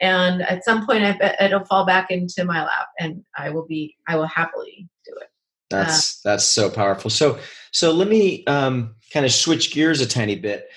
And 0.00 0.42
at 0.42 0.64
some 0.64 0.86
point, 0.86 1.04
I 1.04 1.16
bet 1.16 1.40
it'll 1.40 1.64
fall 1.64 1.84
back 1.84 2.10
into 2.10 2.44
my 2.44 2.62
lap, 2.62 2.88
and 3.00 3.24
I 3.36 3.50
will 3.50 3.66
be, 3.66 3.96
I 4.06 4.16
will 4.16 4.26
happily 4.26 4.88
do 5.04 5.12
it. 5.20 5.28
That's 5.70 6.24
uh, 6.24 6.30
that's 6.30 6.44
so 6.44 6.70
powerful. 6.70 7.10
So 7.10 7.38
so 7.72 7.92
let 7.92 8.08
me 8.08 8.44
um, 8.46 8.94
kind 9.12 9.26
of 9.26 9.32
switch 9.32 9.72
gears 9.72 10.00
a 10.00 10.06
tiny 10.06 10.36
bit. 10.36 10.68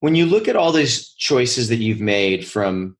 When 0.00 0.14
you 0.14 0.26
look 0.26 0.46
at 0.46 0.56
all 0.56 0.72
these 0.72 1.10
choices 1.14 1.68
that 1.68 1.76
you've 1.76 2.00
made, 2.00 2.46
from 2.46 2.96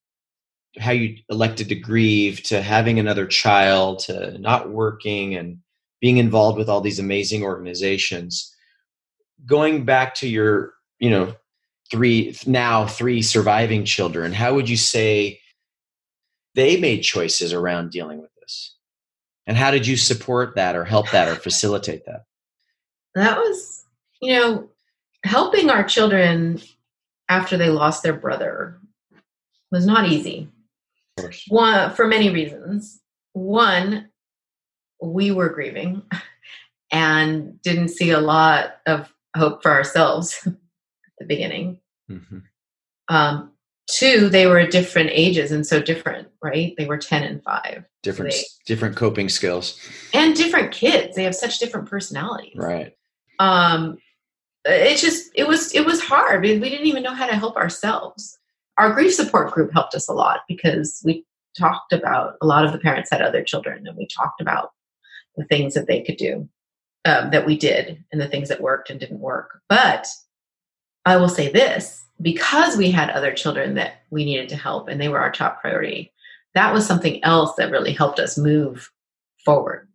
how 0.78 0.92
you 0.92 1.16
elected 1.30 1.68
to 1.68 1.74
grieve 1.74 2.42
to 2.44 2.60
having 2.60 2.98
another 2.98 3.26
child 3.26 4.00
to 4.00 4.36
not 4.38 4.70
working 4.70 5.34
and 5.34 5.58
being 6.00 6.18
involved 6.18 6.58
with 6.58 6.68
all 6.68 6.80
these 6.80 6.98
amazing 6.98 7.42
organizations 7.42 8.54
going 9.44 9.84
back 9.84 10.14
to 10.14 10.28
your 10.28 10.74
you 10.98 11.10
know 11.10 11.34
three 11.90 12.36
now 12.46 12.86
three 12.86 13.22
surviving 13.22 13.84
children 13.84 14.32
how 14.32 14.54
would 14.54 14.68
you 14.68 14.76
say 14.76 15.38
they 16.56 16.78
made 16.78 17.02
choices 17.02 17.52
around 17.52 17.90
dealing 17.90 18.20
with 18.20 18.34
this? 18.40 18.74
And 19.46 19.56
how 19.56 19.70
did 19.70 19.86
you 19.86 19.96
support 19.96 20.56
that 20.56 20.74
or 20.74 20.84
help 20.84 21.10
that 21.10 21.28
or 21.28 21.36
facilitate 21.36 22.04
that? 22.06 22.24
That 23.14 23.38
was 23.38 23.84
you 24.20 24.34
know 24.34 24.68
helping 25.22 25.70
our 25.70 25.84
children 25.84 26.60
after 27.28 27.56
they 27.56 27.68
lost 27.68 28.02
their 28.02 28.14
brother 28.14 28.78
was 29.70 29.86
not 29.86 30.08
easy. 30.08 30.48
One 31.48 31.92
for 31.92 32.06
many 32.06 32.30
reasons. 32.30 33.00
One, 33.34 34.08
we 35.02 35.30
were 35.30 35.50
grieving 35.50 36.02
and 36.90 37.60
didn't 37.62 37.88
see 37.88 38.10
a 38.10 38.20
lot 38.20 38.78
of 38.86 39.12
hope 39.36 39.62
for 39.62 39.70
ourselves 39.70 40.48
the 41.18 41.26
beginning. 41.26 41.80
Mm-hmm. 42.10 42.38
Um, 43.08 43.52
two, 43.90 44.28
they 44.28 44.46
were 44.46 44.66
different 44.66 45.10
ages 45.12 45.52
and 45.52 45.66
so 45.66 45.80
different, 45.80 46.28
right? 46.42 46.74
They 46.76 46.86
were 46.86 46.98
10 46.98 47.22
and 47.22 47.42
5. 47.42 47.84
Different 48.02 48.32
they, 48.32 48.42
different 48.66 48.96
coping 48.96 49.28
skills. 49.28 49.80
And 50.12 50.34
different 50.34 50.72
kids. 50.72 51.16
They 51.16 51.24
have 51.24 51.34
such 51.34 51.58
different 51.58 51.88
personalities. 51.88 52.56
Right. 52.56 52.96
Um 53.38 53.98
it 54.64 54.98
just 54.98 55.30
it 55.34 55.46
was 55.46 55.72
it 55.74 55.86
was 55.86 56.00
hard. 56.00 56.42
We 56.42 56.58
didn't 56.58 56.86
even 56.86 57.04
know 57.04 57.14
how 57.14 57.26
to 57.26 57.36
help 57.36 57.56
ourselves 57.56 58.36
our 58.78 58.92
grief 58.92 59.14
support 59.14 59.52
group 59.52 59.72
helped 59.72 59.94
us 59.94 60.08
a 60.08 60.12
lot 60.12 60.40
because 60.48 61.02
we 61.04 61.24
talked 61.58 61.92
about 61.92 62.34
a 62.42 62.46
lot 62.46 62.64
of 62.64 62.72
the 62.72 62.78
parents 62.78 63.10
had 63.10 63.22
other 63.22 63.42
children 63.42 63.86
and 63.86 63.96
we 63.96 64.06
talked 64.06 64.40
about 64.40 64.72
the 65.36 65.44
things 65.44 65.74
that 65.74 65.86
they 65.86 66.02
could 66.02 66.16
do 66.16 66.48
um, 67.04 67.30
that 67.30 67.46
we 67.46 67.56
did 67.56 68.04
and 68.12 68.20
the 68.20 68.28
things 68.28 68.48
that 68.48 68.60
worked 68.60 68.90
and 68.90 69.00
didn't 69.00 69.20
work 69.20 69.60
but 69.68 70.06
i 71.06 71.16
will 71.16 71.28
say 71.28 71.50
this 71.50 72.04
because 72.20 72.76
we 72.76 72.90
had 72.90 73.10
other 73.10 73.32
children 73.32 73.74
that 73.74 74.02
we 74.10 74.24
needed 74.24 74.48
to 74.48 74.56
help 74.56 74.88
and 74.88 75.00
they 75.00 75.08
were 75.08 75.20
our 75.20 75.32
top 75.32 75.60
priority 75.60 76.12
that 76.54 76.72
was 76.72 76.86
something 76.86 77.22
else 77.24 77.54
that 77.56 77.70
really 77.70 77.92
helped 77.92 78.18
us 78.18 78.38
move 78.38 78.90
forward 79.44 79.86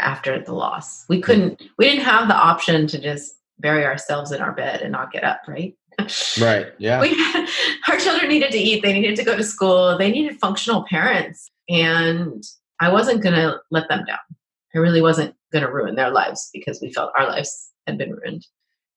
after 0.00 0.40
the 0.40 0.52
loss. 0.52 1.04
We 1.08 1.20
couldn't, 1.20 1.62
we 1.78 1.86
didn't 1.86 2.04
have 2.04 2.28
the 2.28 2.36
option 2.36 2.86
to 2.88 3.00
just 3.00 3.34
bury 3.58 3.84
ourselves 3.84 4.32
in 4.32 4.40
our 4.40 4.52
bed 4.52 4.80
and 4.80 4.92
not 4.92 5.12
get 5.12 5.24
up, 5.24 5.40
right? 5.46 5.74
Right. 6.40 6.72
Yeah. 6.78 7.00
We, 7.00 7.10
our 7.88 7.98
children 7.98 8.28
needed 8.28 8.50
to 8.52 8.58
eat. 8.58 8.82
They 8.82 8.92
needed 8.92 9.16
to 9.16 9.24
go 9.24 9.36
to 9.36 9.44
school. 9.44 9.96
They 9.96 10.10
needed 10.10 10.38
functional 10.40 10.84
parents. 10.88 11.50
And 11.68 12.42
I 12.80 12.92
wasn't 12.92 13.22
going 13.22 13.36
to 13.36 13.60
let 13.70 13.88
them 13.88 14.04
down. 14.04 14.18
I 14.74 14.78
really 14.78 15.00
wasn't 15.00 15.34
going 15.52 15.64
to 15.64 15.72
ruin 15.72 15.94
their 15.94 16.10
lives 16.10 16.50
because 16.52 16.80
we 16.82 16.92
felt 16.92 17.12
our 17.16 17.26
lives 17.26 17.70
had 17.86 17.96
been 17.96 18.10
ruined. 18.10 18.44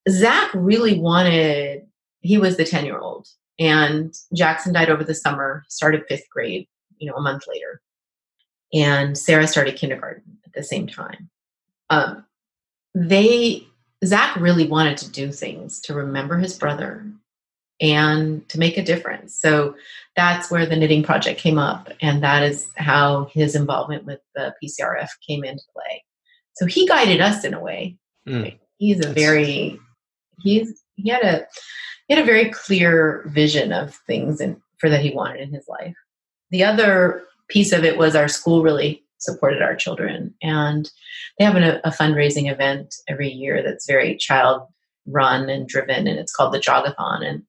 Zach 0.09 0.49
really 0.53 0.99
wanted, 0.99 1.85
he 2.21 2.37
was 2.37 2.57
the 2.57 2.65
10 2.65 2.85
year 2.85 2.99
old. 2.99 3.27
And 3.59 4.13
Jackson 4.33 4.73
died 4.73 4.89
over 4.89 5.03
the 5.03 5.15
summer, 5.15 5.63
started 5.67 6.05
fifth 6.07 6.29
grade, 6.29 6.67
you 6.97 7.09
know, 7.09 7.15
a 7.15 7.21
month 7.21 7.43
later. 7.47 7.81
And 8.73 9.17
Sarah 9.17 9.47
started 9.47 9.75
kindergarten 9.75 10.37
at 10.45 10.53
the 10.53 10.63
same 10.63 10.87
time. 10.87 11.29
Um, 11.89 12.25
they, 12.93 13.65
Zach 14.05 14.35
really 14.35 14.67
wanted 14.67 14.97
to 14.97 15.09
do 15.09 15.31
things 15.31 15.79
to 15.81 15.93
remember 15.93 16.37
his 16.37 16.57
brother 16.57 17.05
and 17.79 18.47
to 18.49 18.59
make 18.59 18.77
a 18.77 18.83
difference. 18.83 19.39
So 19.39 19.75
that's 20.15 20.49
where 20.51 20.65
the 20.65 20.75
knitting 20.75 21.03
project 21.03 21.39
came 21.39 21.57
up. 21.57 21.89
And 22.01 22.23
that 22.23 22.43
is 22.43 22.69
how 22.75 23.25
his 23.33 23.55
involvement 23.55 24.05
with 24.05 24.19
the 24.35 24.53
PCRF 24.61 25.09
came 25.25 25.43
into 25.43 25.63
play. 25.73 26.03
So 26.53 26.65
he 26.65 26.87
guided 26.87 27.21
us 27.21 27.43
in 27.43 27.53
a 27.53 27.59
way. 27.59 27.97
Mm. 28.27 28.57
He's 28.77 29.03
a 29.05 29.13
very, 29.13 29.79
he's, 30.41 30.83
he 30.95 31.09
had 31.09 31.23
a, 31.23 31.47
he 32.07 32.15
had 32.15 32.23
a 32.23 32.25
very 32.25 32.49
clear 32.49 33.23
vision 33.27 33.71
of 33.71 33.95
things 34.07 34.39
and 34.39 34.57
for 34.79 34.89
that 34.89 35.01
he 35.01 35.13
wanted 35.13 35.41
in 35.41 35.53
his 35.53 35.67
life. 35.67 35.95
The 36.51 36.63
other 36.63 37.23
piece 37.49 37.71
of 37.71 37.83
it 37.83 37.97
was 37.97 38.15
our 38.15 38.27
school 38.27 38.63
really 38.63 39.03
supported 39.19 39.61
our 39.61 39.75
children 39.75 40.33
and 40.41 40.91
they 41.37 41.45
have 41.45 41.55
a, 41.55 41.79
a 41.83 41.91
fundraising 41.91 42.51
event 42.51 42.95
every 43.07 43.29
year 43.29 43.63
that's 43.63 43.87
very 43.87 44.15
child 44.15 44.61
run 45.07 45.49
and 45.49 45.67
driven 45.67 46.07
and 46.07 46.19
it's 46.19 46.31
called 46.31 46.53
the 46.53 46.59
jogathon 46.59 47.25
and 47.25 47.41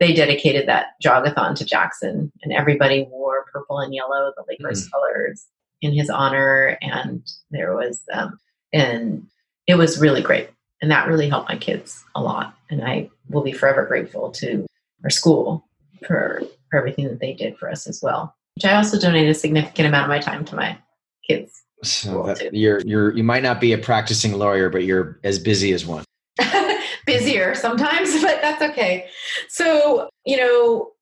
they 0.00 0.14
dedicated 0.14 0.66
that 0.66 0.86
jogathon 1.04 1.54
to 1.54 1.64
jackson 1.64 2.32
and 2.42 2.52
everybody 2.54 3.06
wore 3.10 3.44
purple 3.52 3.78
and 3.78 3.94
yellow 3.94 4.32
the 4.36 4.44
lakers 4.48 4.86
mm. 4.86 4.90
colors 4.92 5.46
in 5.82 5.92
his 5.92 6.08
honor 6.08 6.78
and 6.80 7.26
there 7.50 7.74
was 7.74 8.02
um, 8.12 8.38
and 8.72 9.26
it 9.66 9.74
was 9.74 10.00
really 10.00 10.22
great 10.22 10.48
and 10.82 10.90
that 10.90 11.08
really 11.08 11.28
helped 11.28 11.48
my 11.48 11.56
kids 11.56 12.04
a 12.14 12.22
lot. 12.22 12.56
And 12.70 12.82
i 12.84 13.10
will 13.30 13.42
be 13.42 13.52
forever 13.52 13.86
grateful 13.86 14.30
to 14.32 14.66
our 15.02 15.10
school 15.10 15.66
for, 16.06 16.42
for 16.70 16.78
everything 16.78 17.08
that 17.08 17.20
they 17.20 17.32
did 17.32 17.56
for 17.56 17.70
us 17.70 17.86
as 17.86 18.00
well 18.02 18.34
which 18.56 18.64
i 18.64 18.74
also 18.74 18.98
donated 18.98 19.30
a 19.30 19.34
significant 19.34 19.88
amount 19.88 20.04
of 20.04 20.08
my 20.08 20.18
time 20.18 20.44
to 20.44 20.56
my 20.56 20.78
kids. 21.26 21.62
So 21.82 22.22
that, 22.26 22.54
you're 22.54 22.80
you're 22.80 23.12
you 23.14 23.24
might 23.24 23.42
not 23.42 23.60
be 23.60 23.72
a 23.72 23.78
practicing 23.78 24.32
lawyer 24.32 24.70
but 24.70 24.84
you're 24.84 25.18
as 25.24 25.38
busy 25.38 25.72
as 25.72 25.84
one. 25.84 26.04
Busier 27.06 27.54
sometimes 27.54 28.22
but 28.22 28.40
that's 28.40 28.62
okay. 28.62 29.08
So 29.48 30.08
you 30.24 30.36
know 30.36 30.92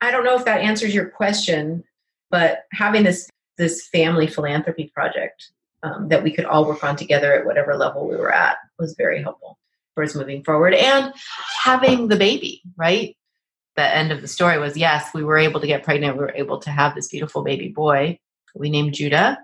i 0.00 0.10
don't 0.10 0.24
know 0.24 0.36
if 0.36 0.44
that 0.44 0.60
answers 0.60 0.94
your 0.94 1.08
question 1.08 1.82
but 2.30 2.64
having 2.72 3.02
this 3.02 3.28
this 3.56 3.86
family 3.88 4.26
philanthropy 4.26 4.90
project 4.94 5.50
um, 5.86 6.08
that 6.08 6.22
we 6.22 6.32
could 6.32 6.44
all 6.44 6.66
work 6.66 6.82
on 6.82 6.96
together 6.96 7.32
at 7.32 7.46
whatever 7.46 7.76
level 7.76 8.08
we 8.08 8.16
were 8.16 8.32
at 8.32 8.56
was 8.78 8.94
very 8.96 9.22
helpful 9.22 9.58
for 9.94 10.02
us 10.02 10.14
moving 10.14 10.42
forward. 10.42 10.74
And 10.74 11.12
having 11.62 12.08
the 12.08 12.16
baby 12.16 12.62
right? 12.76 13.16
The 13.76 13.94
end 13.94 14.10
of 14.10 14.22
the 14.22 14.28
story 14.28 14.58
was 14.58 14.76
yes 14.76 15.12
we 15.14 15.24
were 15.24 15.38
able 15.38 15.60
to 15.60 15.66
get 15.66 15.84
pregnant. 15.84 16.16
We 16.16 16.24
were 16.24 16.34
able 16.34 16.58
to 16.60 16.70
have 16.70 16.94
this 16.94 17.08
beautiful 17.08 17.42
baby 17.42 17.68
boy. 17.68 18.18
We 18.54 18.70
named 18.70 18.94
judah 18.94 19.38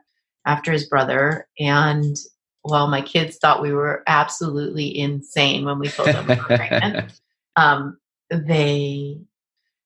after 0.47 0.73
his 0.73 0.89
brother. 0.89 1.47
And 1.59 2.17
while 2.63 2.89
my 2.89 3.03
kids 3.03 3.37
thought 3.37 3.63
we 3.63 3.73
were 3.73 4.03
absolutely 4.07 4.97
insane 4.97 5.65
when 5.65 5.79
we 5.79 5.89
told 5.89 6.09
them 6.09 6.27
we 6.27 6.37
were 6.37 6.57
pregnant 6.57 7.13
um, 7.57 7.99
they 8.31 9.19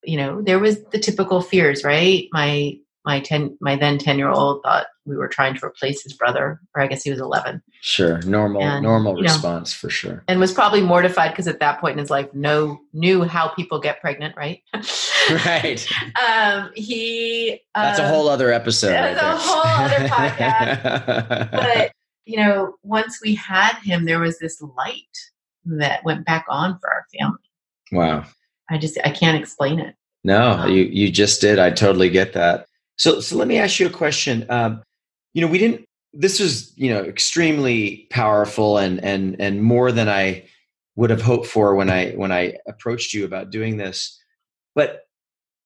you 0.04 0.16
know 0.16 0.40
there 0.42 0.58
was 0.58 0.82
the 0.84 0.98
typical 0.98 1.40
fears 1.40 1.84
right? 1.84 2.28
My 2.32 2.78
my 3.06 3.20
10 3.20 3.56
my 3.60 3.76
then 3.76 3.96
10 3.96 4.18
year 4.18 4.28
old 4.28 4.62
thought 4.62 4.88
we 5.06 5.16
were 5.16 5.28
trying 5.28 5.54
to 5.54 5.64
replace 5.64 6.02
his 6.02 6.12
brother 6.12 6.60
or 6.74 6.82
i 6.82 6.86
guess 6.86 7.02
he 7.02 7.10
was 7.10 7.20
11 7.20 7.62
sure 7.80 8.20
normal 8.22 8.62
and, 8.62 8.82
normal 8.82 9.14
response 9.14 9.72
know, 9.72 9.78
for 9.78 9.90
sure. 9.90 10.24
and 10.28 10.40
was 10.40 10.52
probably 10.52 10.82
mortified 10.82 11.30
because 11.30 11.46
at 11.46 11.60
that 11.60 11.80
point 11.80 11.92
in 11.92 11.98
his 11.98 12.10
life 12.10 12.28
no 12.34 12.78
knew 12.92 13.22
how 13.22 13.48
people 13.48 13.80
get 13.80 14.00
pregnant 14.00 14.36
right? 14.36 14.62
Right. 15.44 15.84
Um 16.24 16.70
he 16.76 17.60
that's 17.74 17.98
a 17.98 18.08
whole 18.08 18.28
other 18.28 18.52
episode 18.52 18.90
that's 18.90 19.20
right 19.20 19.34
a 19.34 19.38
whole 19.38 19.62
other 19.64 20.08
podcast. 20.08 21.50
But 21.50 21.92
you 22.26 22.36
know 22.36 22.74
once 22.84 23.20
we 23.20 23.34
had 23.34 23.76
him 23.78 24.04
there 24.04 24.20
was 24.20 24.38
this 24.38 24.62
light 24.76 25.02
that 25.64 26.04
went 26.04 26.24
back 26.26 26.44
on 26.48 26.78
for 26.78 26.88
our 26.88 27.06
family. 27.18 27.38
Wow. 27.90 28.24
I 28.70 28.78
just 28.78 28.98
i 29.04 29.10
can't 29.10 29.36
explain 29.40 29.80
it. 29.80 29.96
No 30.22 30.52
um, 30.52 30.70
you 30.70 30.84
you 30.84 31.10
just 31.10 31.40
did. 31.40 31.58
I 31.58 31.70
totally 31.70 32.08
get 32.08 32.32
that 32.34 32.65
so, 32.96 33.20
so 33.20 33.36
let 33.36 33.48
me 33.48 33.58
ask 33.58 33.78
you 33.78 33.86
a 33.86 33.90
question. 33.90 34.46
Um, 34.48 34.82
you 35.34 35.42
know, 35.42 35.48
we 35.48 35.58
didn't. 35.58 35.84
This 36.12 36.40
was, 36.40 36.72
you 36.76 36.90
know, 36.92 37.02
extremely 37.02 38.06
powerful 38.10 38.78
and 38.78 39.04
and 39.04 39.36
and 39.38 39.62
more 39.62 39.92
than 39.92 40.08
I 40.08 40.46
would 40.96 41.10
have 41.10 41.20
hoped 41.20 41.46
for 41.46 41.74
when 41.74 41.90
I 41.90 42.12
when 42.12 42.32
I 42.32 42.54
approached 42.66 43.12
you 43.12 43.24
about 43.24 43.50
doing 43.50 43.76
this. 43.76 44.18
But 44.74 45.02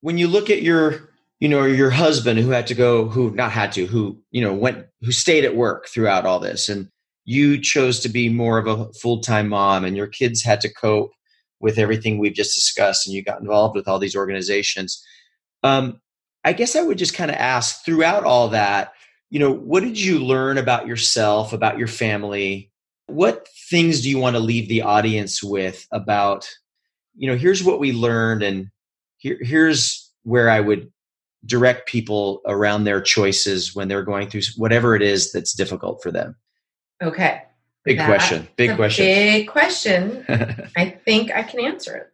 when 0.00 0.18
you 0.18 0.26
look 0.26 0.50
at 0.50 0.62
your, 0.62 1.10
you 1.38 1.48
know, 1.48 1.64
your 1.64 1.90
husband 1.90 2.40
who 2.40 2.50
had 2.50 2.66
to 2.66 2.74
go, 2.74 3.08
who 3.08 3.30
not 3.30 3.52
had 3.52 3.70
to, 3.72 3.86
who 3.86 4.20
you 4.32 4.42
know 4.42 4.52
went, 4.52 4.86
who 5.02 5.12
stayed 5.12 5.44
at 5.44 5.56
work 5.56 5.86
throughout 5.88 6.26
all 6.26 6.40
this, 6.40 6.68
and 6.68 6.88
you 7.24 7.60
chose 7.60 8.00
to 8.00 8.08
be 8.08 8.28
more 8.28 8.58
of 8.58 8.66
a 8.66 8.92
full 8.94 9.20
time 9.20 9.48
mom, 9.48 9.84
and 9.84 9.96
your 9.96 10.08
kids 10.08 10.42
had 10.42 10.60
to 10.62 10.72
cope 10.72 11.12
with 11.60 11.78
everything 11.78 12.18
we've 12.18 12.34
just 12.34 12.54
discussed, 12.54 13.06
and 13.06 13.14
you 13.14 13.22
got 13.22 13.40
involved 13.40 13.76
with 13.76 13.86
all 13.86 14.00
these 14.00 14.16
organizations. 14.16 15.04
Um, 15.62 16.00
I 16.44 16.52
guess 16.52 16.76
I 16.76 16.82
would 16.82 16.98
just 16.98 17.14
kind 17.14 17.30
of 17.30 17.36
ask 17.36 17.84
throughout 17.84 18.24
all 18.24 18.48
that, 18.48 18.92
you 19.30 19.38
know, 19.38 19.52
what 19.52 19.82
did 19.82 20.00
you 20.00 20.18
learn 20.18 20.58
about 20.58 20.86
yourself, 20.86 21.52
about 21.52 21.78
your 21.78 21.86
family? 21.86 22.70
What 23.06 23.48
things 23.68 24.00
do 24.02 24.10
you 24.10 24.18
want 24.18 24.36
to 24.36 24.40
leave 24.40 24.68
the 24.68 24.82
audience 24.82 25.42
with 25.42 25.86
about, 25.92 26.48
you 27.14 27.28
know, 27.28 27.36
here's 27.36 27.62
what 27.62 27.80
we 27.80 27.92
learned 27.92 28.42
and 28.42 28.70
here, 29.18 29.38
here's 29.40 30.10
where 30.22 30.48
I 30.48 30.60
would 30.60 30.90
direct 31.46 31.88
people 31.88 32.40
around 32.46 32.84
their 32.84 33.00
choices 33.00 33.74
when 33.74 33.88
they're 33.88 34.02
going 34.02 34.28
through 34.28 34.42
whatever 34.56 34.94
it 34.94 35.02
is 35.02 35.32
that's 35.32 35.52
difficult 35.52 36.02
for 36.02 36.10
them? 36.10 36.36
Okay. 37.02 37.42
Big 37.84 37.98
that, 37.98 38.06
question. 38.06 38.48
Big 38.56 38.76
question. 38.76 39.04
Big 39.04 39.48
question. 39.48 40.24
I 40.76 40.90
think 41.04 41.30
I 41.32 41.42
can 41.42 41.60
answer 41.60 41.96
it. 41.96 42.08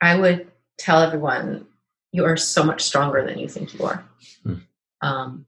I 0.00 0.16
would 0.16 0.50
tell 0.78 1.02
everyone 1.02 1.66
you 2.12 2.24
are 2.24 2.36
so 2.36 2.64
much 2.64 2.82
stronger 2.82 3.24
than 3.24 3.38
you 3.38 3.48
think 3.48 3.74
you 3.74 3.84
are. 3.84 4.04
Hmm. 4.42 4.54
Um, 5.02 5.46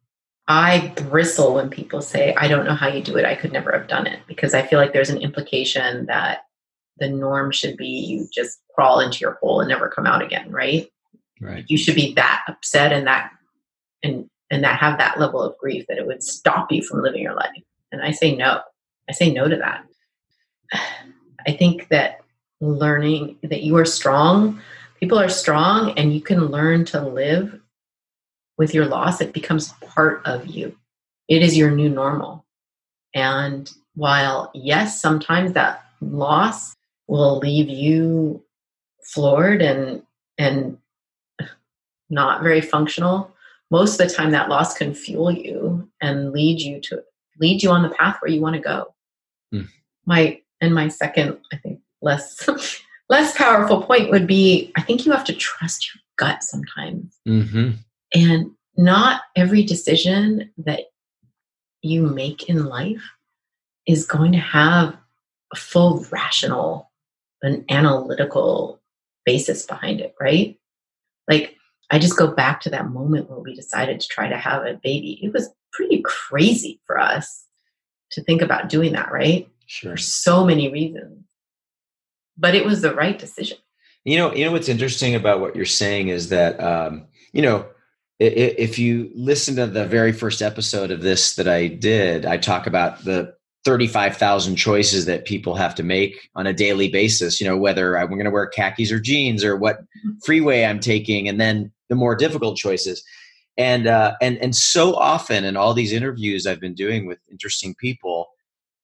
I 0.49 0.93
bristle 0.97 1.55
when 1.55 1.71
people 1.71 2.03
say, 2.03 2.35
I 2.35 2.49
don't 2.49 2.65
know 2.65 2.75
how 2.75 2.89
you 2.89 3.03
do 3.03 3.17
it. 3.17 3.25
I 3.25 3.37
could 3.37 3.53
never 3.53 3.71
have 3.73 3.87
done 3.87 4.07
it 4.07 4.21
because 4.27 4.53
I 4.53 4.67
feel 4.67 4.79
like 4.79 4.93
there's 4.93 5.11
an 5.11 5.23
implication 5.23 6.07
that 6.07 6.45
the 6.99 7.09
norm 7.09 7.51
should 7.53 7.77
be 7.77 7.87
you 7.87 8.29
just 8.33 8.61
crawl 8.75 9.01
into 9.01 9.21
your 9.21 9.35
hole 9.35 9.61
and 9.61 9.69
never 9.69 9.89
come 9.89 10.07
out 10.07 10.23
again, 10.23 10.51
right? 10.51 10.91
Right. 11.41 11.65
You 11.69 11.79
should 11.79 11.95
be 11.95 12.15
that 12.15 12.43
upset 12.49 12.93
and 12.93 13.07
that 13.07 13.31
and 14.03 14.29
and 14.51 14.65
that 14.65 14.81
have 14.81 14.99
that 14.99 15.21
level 15.21 15.41
of 15.41 15.57
grief 15.59 15.87
that 15.89 15.99
it 15.99 16.07
would 16.07 16.23
stop 16.23 16.71
you 16.73 16.83
from 16.83 17.03
living 17.03 17.23
your 17.23 17.35
life. 17.35 17.51
And 17.93 18.03
I 18.03 18.11
say 18.11 18.35
no. 18.35 18.61
I 19.09 19.13
say 19.13 19.33
no 19.33 19.49
to 19.49 19.57
that. 19.57 19.85
I 21.47 21.53
think 21.53 21.89
that 21.89 22.21
learning 22.61 23.39
that 23.43 23.63
you 23.63 23.77
are 23.77 23.85
strong 23.85 24.61
people 25.01 25.19
are 25.19 25.29
strong 25.29 25.93
and 25.99 26.15
you 26.15 26.21
can 26.21 26.47
learn 26.47 26.85
to 26.85 27.03
live 27.03 27.59
with 28.59 28.75
your 28.75 28.87
loss 28.87 29.21
it 29.21 29.33
becomes 29.33 29.73
part 29.81 30.21
of 30.27 30.47
you. 30.47 30.77
It 31.29 31.43
is 31.43 31.57
your 31.57 31.71
new 31.71 31.89
normal. 31.89 32.45
And 33.15 33.71
while 33.95 34.51
yes 34.55 35.01
sometimes 35.01 35.53
that 35.55 35.85
loss 36.01 36.77
will 37.09 37.39
leave 37.39 37.69
you 37.69 38.43
floored 39.03 39.63
and 39.63 40.03
and 40.39 40.79
not 42.09 42.43
very 42.43 42.61
functional 42.61 43.35
most 43.71 44.01
of 44.01 44.09
the 44.09 44.15
time 44.15 44.31
that 44.31 44.49
loss 44.49 44.77
can 44.77 44.95
fuel 44.95 45.31
you 45.31 45.89
and 46.01 46.33
lead 46.33 46.61
you 46.61 46.81
to 46.81 47.03
lead 47.41 47.63
you 47.63 47.71
on 47.71 47.83
the 47.83 47.95
path 47.95 48.17
where 48.21 48.31
you 48.31 48.41
want 48.41 48.55
to 48.55 48.63
go. 48.63 48.95
Mm. 49.53 49.69
my 50.07 50.41
and 50.61 50.73
my 50.75 50.87
second 50.87 51.39
i 51.53 51.57
think 51.57 51.81
less 52.01 52.49
less 53.11 53.37
powerful 53.37 53.83
point 53.83 54.11
would 54.11 54.27
be 54.27 54.73
I 54.77 54.81
think 54.81 55.05
you 55.05 55.13
have 55.13 55.25
to 55.25 55.35
trust 55.35 55.93
your 55.93 56.01
gut 56.17 56.43
sometimes. 56.43 57.19
Mm-hmm. 57.29 57.73
And 58.15 58.51
not 58.77 59.23
every 59.37 59.63
decision 59.63 60.51
that 60.59 60.85
you 61.83 62.03
make 62.03 62.49
in 62.49 62.67
life 62.67 63.03
is 63.87 64.07
going 64.07 64.33
to 64.33 64.39
have 64.39 64.97
a 65.53 65.57
full 65.57 66.07
rational 66.11 66.91
an 67.43 67.65
analytical 67.71 68.81
basis 69.25 69.65
behind 69.65 70.01
it, 70.01 70.15
right? 70.21 70.59
Like, 71.29 71.57
I 71.91 71.99
just 71.99 72.17
go 72.17 72.29
back 72.29 72.61
to 72.63 72.71
that 72.71 72.91
moment 72.91 73.31
where 73.31 73.41
we 73.41 73.55
decided 73.55 74.01
to 74.01 74.09
try 74.09 74.29
to 74.29 74.37
have 74.37 74.65
a 74.65 74.75
baby. 74.83 75.19
It 75.23 75.33
was 75.33 75.49
pretty 75.73 76.03
crazy 76.05 76.81
for 76.87 76.99
us 76.99 77.47
to 78.13 78.23
think 78.23 78.43
about 78.43 78.69
doing 78.69 78.93
that, 78.93 79.11
right? 79.11 79.49
Sure. 79.67 79.93
For 79.93 79.97
so 79.97 80.45
many 80.45 80.71
reasons. 80.71 81.20
But 82.41 82.55
it 82.55 82.65
was 82.65 82.81
the 82.81 82.95
right 82.95 83.19
decision. 83.19 83.59
You 84.05 84.17
know, 84.17 84.35
you 84.35 84.47
know 84.47 84.53
what's 84.53 84.69
interesting 84.69 85.15
about 85.15 85.41
what 85.41 85.55
you're 85.55 85.67
saying 85.67 86.09
is 86.09 86.31
that 86.31 86.59
um, 86.61 87.07
you 87.33 87.43
know, 87.43 87.67
if 88.19 88.79
you 88.79 89.11
listen 89.15 89.57
to 89.57 89.67
the 89.67 89.87
very 89.87 90.13
first 90.13 90.43
episode 90.43 90.91
of 90.91 91.03
this 91.03 91.37
that 91.37 91.49
I 91.49 91.69
did, 91.69 92.27
I 92.27 92.37
talk 92.37 92.67
about 92.67 93.05
the 93.05 93.35
35,000 93.65 94.57
choices 94.57 95.07
that 95.07 95.27
people 95.27 95.55
have 95.55 95.75
to 95.75 95.83
make 95.83 96.31
on 96.35 96.47
a 96.47 96.53
daily 96.53 96.89
basis, 96.89 97.41
you 97.41 97.47
know, 97.47 97.57
whether 97.57 97.99
I'm 97.99 98.09
going 98.09 98.25
to 98.25 98.31
wear 98.31 98.47
khakis 98.47 98.91
or 98.91 98.99
jeans 98.99 99.45
or 99.45 99.57
what 99.57 99.81
mm-hmm. 99.81 100.13
freeway 100.25 100.65
I'm 100.65 100.81
taking 100.81 101.29
and 101.29 101.41
then 101.41 101.71
the 101.89 101.95
more 101.95 102.15
difficult 102.15 102.57
choices. 102.57 103.03
And 103.59 103.87
uh 103.87 104.15
and 104.23 104.39
and 104.39 104.57
so 104.57 104.95
often 104.95 105.45
in 105.45 105.57
all 105.57 105.75
these 105.75 105.93
interviews 105.93 106.47
I've 106.47 106.61
been 106.61 106.75
doing 106.75 107.07
with 107.07 107.19
interesting 107.31 107.75
people, 107.75 108.30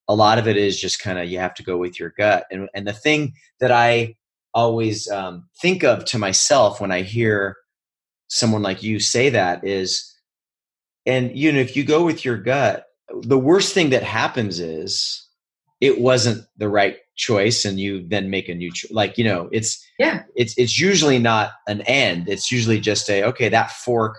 a 0.09 0.15
lot 0.15 0.39
of 0.39 0.47
it 0.47 0.57
is 0.57 0.81
just 0.81 1.03
kind 1.03 1.19
of 1.19 1.29
you 1.29 1.39
have 1.39 1.55
to 1.55 1.63
go 1.63 1.77
with 1.77 1.99
your 1.99 2.11
gut. 2.17 2.47
And 2.51 2.69
and 2.75 2.87
the 2.87 2.93
thing 2.93 3.35
that 3.61 3.73
I 3.73 4.17
always 4.55 5.09
um, 5.11 5.49
think 5.61 5.85
of 5.85 6.05
to 6.07 6.19
myself 6.19 6.81
when 6.81 6.91
I 6.91 7.03
hear 7.03 7.57
someone 8.29 8.63
like 8.63 8.83
you 8.83 8.99
say 8.99 9.29
that 9.31 9.65
is 9.65 10.13
and 11.05 11.37
you 11.37 11.53
know 11.53 11.61
if 11.61 11.77
you 11.77 11.85
go 11.85 12.05
with 12.05 12.25
your 12.25 12.37
gut 12.37 12.87
the 13.23 13.39
worst 13.39 13.73
thing 13.73 13.91
that 13.91 14.03
happens 14.03 14.59
is 14.59 15.27
it 15.81 16.01
wasn't 16.01 16.45
the 16.57 16.69
right 16.69 16.97
choice 17.17 17.65
and 17.65 17.79
you 17.79 18.07
then 18.09 18.29
make 18.31 18.49
a 18.49 18.55
new 18.55 18.73
choice 18.73 18.91
like 18.91 19.17
you 19.17 19.25
know 19.25 19.49
it's 19.53 19.85
yeah 19.99 20.23
it's 20.35 20.55
it's 20.59 20.79
usually 20.79 21.19
not 21.19 21.53
an 21.69 21.83
end 21.83 22.29
it's 22.29 22.51
usually 22.51 22.81
just 22.81 23.09
a 23.09 23.23
okay 23.23 23.49
that 23.49 23.71
fork 23.71 24.17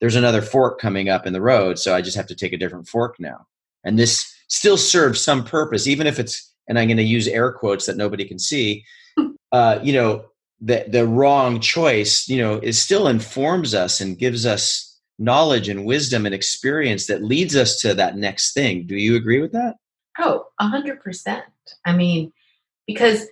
there's 0.00 0.16
another 0.16 0.42
fork 0.42 0.80
coming 0.80 1.08
up 1.08 1.26
in 1.26 1.32
the 1.32 1.40
road 1.40 1.78
so 1.78 1.94
i 1.94 2.02
just 2.02 2.16
have 2.16 2.26
to 2.26 2.34
take 2.34 2.52
a 2.52 2.58
different 2.58 2.88
fork 2.88 3.14
now 3.20 3.46
and 3.84 3.98
this 3.98 4.33
still 4.48 4.76
serves 4.76 5.20
some 5.20 5.44
purpose 5.44 5.86
even 5.86 6.06
if 6.06 6.18
it's 6.18 6.52
and 6.68 6.78
i'm 6.78 6.88
going 6.88 6.96
to 6.96 7.02
use 7.02 7.28
air 7.28 7.52
quotes 7.52 7.86
that 7.86 7.96
nobody 7.96 8.24
can 8.24 8.38
see 8.38 8.84
uh, 9.52 9.78
you 9.82 9.92
know 9.92 10.24
the 10.60 10.84
the 10.88 11.06
wrong 11.06 11.60
choice 11.60 12.28
you 12.28 12.38
know 12.38 12.54
it 12.54 12.74
still 12.74 13.08
informs 13.08 13.74
us 13.74 14.00
and 14.00 14.18
gives 14.18 14.46
us 14.46 14.90
knowledge 15.18 15.68
and 15.68 15.84
wisdom 15.84 16.26
and 16.26 16.34
experience 16.34 17.06
that 17.06 17.22
leads 17.22 17.54
us 17.54 17.78
to 17.78 17.94
that 17.94 18.16
next 18.16 18.52
thing. 18.52 18.84
Do 18.84 18.96
you 18.96 19.14
agree 19.14 19.40
with 19.40 19.52
that? 19.52 19.76
Oh 20.18 20.46
a 20.58 20.66
hundred 20.66 21.00
percent. 21.00 21.44
I 21.84 21.94
mean 21.94 22.32
because 22.86 23.26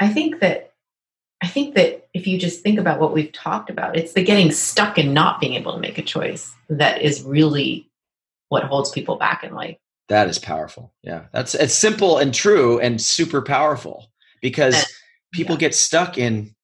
i 0.00 0.08
think 0.08 0.40
that 0.40 0.72
i 1.42 1.46
think 1.46 1.74
that 1.74 2.08
if 2.14 2.26
you 2.26 2.38
just 2.38 2.62
think 2.62 2.78
about 2.78 3.00
what 3.00 3.12
we've 3.12 3.32
talked 3.32 3.70
about 3.70 3.96
it's 3.96 4.12
the 4.12 4.22
getting 4.22 4.50
stuck 4.50 4.98
and 4.98 5.14
not 5.14 5.40
being 5.40 5.54
able 5.54 5.72
to 5.72 5.80
make 5.80 5.98
a 5.98 6.02
choice 6.02 6.52
that 6.68 7.02
is 7.02 7.22
really 7.22 7.88
what 8.48 8.64
holds 8.64 8.90
people 8.90 9.16
back 9.16 9.44
in 9.44 9.54
life 9.54 9.76
that 10.08 10.28
is 10.28 10.38
powerful. 10.38 10.92
Yeah. 11.02 11.24
That's 11.32 11.54
it's 11.54 11.74
simple 11.74 12.18
and 12.18 12.34
true 12.34 12.78
and 12.80 13.00
super 13.00 13.42
powerful 13.42 14.10
because 14.40 14.74
and, 14.74 14.86
people 15.32 15.54
yeah. 15.56 15.60
get 15.60 15.74
stuck 15.74 16.18
in 16.18 16.54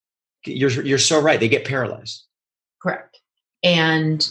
you're 0.45 0.71
you're 0.71 0.99
so 0.99 1.21
right 1.21 1.41
they 1.41 1.49
get 1.49 1.65
paralyzed. 1.65 2.25
Correct. 2.83 3.21
And 3.63 4.27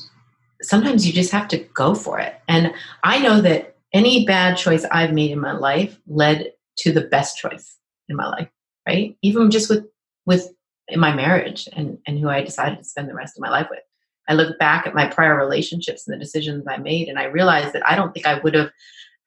sometimes 0.62 1.05
you 1.05 1.14
just 1.14 1.32
have 1.32 1.47
to 1.49 1.58
go 1.58 1.93
for 1.95 2.20
it. 2.20 2.36
And 2.47 2.74
i 3.03 3.20
know 3.20 3.41
that 3.41 3.76
any 3.93 4.26
bad 4.26 4.58
choice 4.58 4.86
i've 4.91 5.14
made 5.14 5.32
in 5.32 5.39
my 5.39 5.53
life 5.53 5.99
led 6.08 6.51
to 6.78 6.91
the 6.91 7.01
best 7.01 7.38
choice 7.38 7.78
in 8.10 8.16
my 8.16 8.28
life 8.28 8.49
right? 8.88 9.16
Even 9.22 9.51
just 9.51 9.70
with 9.70 9.86
with 10.26 10.49
in 10.88 10.99
my 10.99 11.14
marriage 11.14 11.68
and 11.74 11.97
and 12.08 12.18
who 12.18 12.30
i 12.30 12.41
decided 12.41 12.78
to 12.78 12.84
spend 12.84 13.10
the 13.10 13.14
rest 13.14 13.38
of 13.38 13.41
my 13.41 13.49
life 13.49 13.68
with 13.70 13.80
i 14.28 14.34
look 14.34 14.58
back 14.60 14.86
at 14.86 14.96
my 14.96 15.08
prior 15.08 15.38
relationships 15.38 16.08
and 16.08 16.14
the 16.14 16.20
decisions 16.20 16.66
i 16.68 16.78
made 16.78 17.08
and 17.08 17.20
i 17.20 17.24
realized 17.26 17.74
that 17.74 17.88
i 17.88 17.96
don't 17.96 18.14
think 18.14 18.26
i 18.26 18.40
would 18.40 18.54
have 18.54 18.70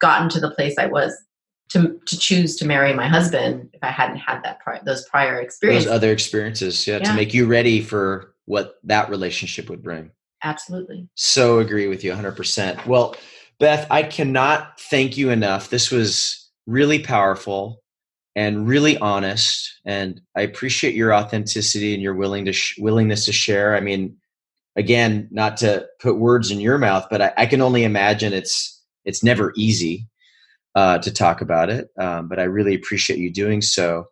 gotten 0.01 0.29
to 0.29 0.41
the 0.41 0.51
place 0.51 0.77
i 0.79 0.87
was 0.87 1.13
to 1.71 2.01
to 2.07 2.19
choose 2.19 2.57
to 2.57 2.67
marry 2.67 2.93
my 2.93 3.09
husband 3.09 3.71
if 3.73 3.83
I 3.83 3.91
hadn't 3.91 4.19
had 4.19 4.43
that 4.43 4.61
pri- 4.61 4.81
those 4.85 5.09
prior 5.09 5.41
experiences. 5.41 5.87
Those 5.87 5.95
other 5.95 6.13
experiences, 6.13 6.87
yeah, 6.87 6.99
yeah, 6.99 7.05
to 7.05 7.15
make 7.15 7.33
you 7.33 7.47
ready 7.47 7.81
for 7.81 8.35
what 8.47 8.75
that 8.85 9.09
relationship 9.09 9.71
would 9.71 9.83
bring. 9.83 10.11
Absolutely. 10.43 11.09
So 11.15 11.59
agree 11.59 11.87
with 11.87 12.03
you 12.03 12.13
100%. 12.13 12.87
Well, 12.87 13.15
Beth, 13.59 13.87
I 13.91 14.03
cannot 14.03 14.81
thank 14.81 15.17
you 15.17 15.31
enough. 15.31 15.71
This 15.71 15.91
was 15.91 16.51
really 16.67 16.99
powerful 16.99 17.83
and 18.35 18.67
really 18.67 18.97
honest 18.99 19.81
and 19.85 20.21
I 20.37 20.43
appreciate 20.43 20.95
your 20.95 21.13
authenticity 21.13 21.95
and 21.95 22.03
your 22.03 22.15
willing 22.15 22.45
to 22.47 22.53
sh- 22.53 22.79
willingness 22.79 23.27
to 23.27 23.33
share. 23.33 23.77
I 23.77 23.81
mean, 23.81 24.17
again, 24.77 25.29
not 25.31 25.57
to 25.59 25.87
put 26.01 26.19
words 26.19 26.51
in 26.51 26.61
your 26.61 26.79
mouth, 26.79 27.07
but 27.11 27.23
I, 27.23 27.33
I 27.37 27.47
can 27.47 27.61
only 27.61 27.85
imagine 27.85 28.33
it's 28.33 28.83
it's 29.05 29.25
never 29.25 29.53
easy 29.57 30.07
uh, 30.75 30.99
to 30.99 31.13
talk 31.13 31.41
about 31.41 31.71
it, 31.71 31.89
um, 31.99 32.29
but 32.29 32.39
I 32.39 32.45
really 32.45 32.75
appreciate 32.75 33.19
you 33.19 33.33
doing 33.33 33.63
so. 33.63 34.07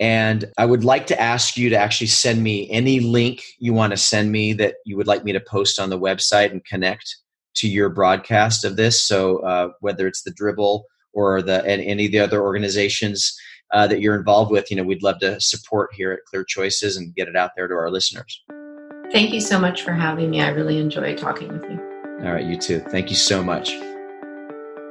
And 0.00 0.44
I 0.56 0.64
would 0.64 0.84
like 0.84 1.08
to 1.08 1.20
ask 1.20 1.56
you 1.56 1.68
to 1.70 1.76
actually 1.76 2.06
send 2.06 2.42
me 2.42 2.70
any 2.70 3.00
link 3.00 3.42
you 3.58 3.72
want 3.72 3.90
to 3.90 3.96
send 3.96 4.30
me 4.30 4.52
that 4.54 4.76
you 4.86 4.96
would 4.96 5.08
like 5.08 5.24
me 5.24 5.32
to 5.32 5.40
post 5.40 5.80
on 5.80 5.90
the 5.90 5.98
website 5.98 6.52
and 6.52 6.64
connect 6.64 7.16
to 7.56 7.68
your 7.68 7.88
broadcast 7.88 8.64
of 8.64 8.76
this. 8.76 9.02
So 9.02 9.38
uh, 9.38 9.70
whether 9.80 10.06
it's 10.06 10.22
the 10.22 10.30
dribble 10.30 10.86
or 11.12 11.42
the 11.42 11.64
and 11.64 11.82
any 11.82 12.06
of 12.06 12.12
the 12.12 12.20
other 12.20 12.42
organizations 12.42 13.36
uh, 13.74 13.88
that 13.88 14.00
you're 14.00 14.16
involved 14.16 14.52
with, 14.52 14.70
you 14.70 14.76
know, 14.76 14.84
we'd 14.84 15.02
love 15.02 15.18
to 15.18 15.40
support 15.40 15.90
here 15.92 16.12
at 16.12 16.20
Clear 16.26 16.44
Choices 16.44 16.96
and 16.96 17.14
get 17.14 17.28
it 17.28 17.36
out 17.36 17.50
there 17.56 17.66
to 17.66 17.74
our 17.74 17.90
listeners. 17.90 18.42
Thank 19.10 19.32
you 19.32 19.40
so 19.40 19.58
much 19.58 19.82
for 19.82 19.92
having 19.92 20.28
me. 20.28 20.42
I 20.42 20.50
really 20.50 20.78
enjoyed 20.78 21.16
talking 21.16 21.48
with 21.48 21.62
you. 21.62 21.80
All 22.24 22.32
right, 22.32 22.44
you 22.44 22.58
too. 22.58 22.80
Thank 22.80 23.08
you 23.08 23.16
so 23.16 23.42
much. 23.42 23.72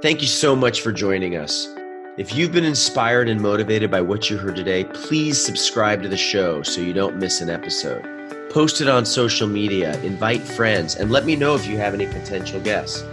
Thank 0.01 0.22
you 0.22 0.28
so 0.28 0.55
much 0.55 0.82
for 0.82 0.91
joining 0.91 1.36
us. 1.36 1.68
If 2.18 2.34
you've 2.34 2.51
been 2.51 2.65
inspired 2.65 3.30
and 3.30 3.39
motivated 3.39 3.91
by 3.91 4.01
what 4.01 4.28
you 4.28 4.38
heard 4.38 4.55
today, 4.55 4.86
please 4.86 5.39
subscribe 5.39 6.01
to 6.01 6.09
the 6.09 6.18
show 6.18 6.63
so 6.63 6.82
you 6.82 6.93
don't 6.93 7.18
miss 7.18 7.41
an 7.41 7.51
episode. 7.51 8.03
Post 8.49 8.82
it 8.82 8.89
on 8.89 9.05
social 9.05 9.47
media, 9.47 9.95
invite 10.01 10.41
friends, 10.41 10.95
and 10.95 11.11
let 11.11 11.26
me 11.26 11.36
know 11.36 11.53
if 11.53 11.68
you 11.68 11.78
have 11.78 11.93
any 11.93 12.07
potential 12.07 12.59
guests. 12.59 13.03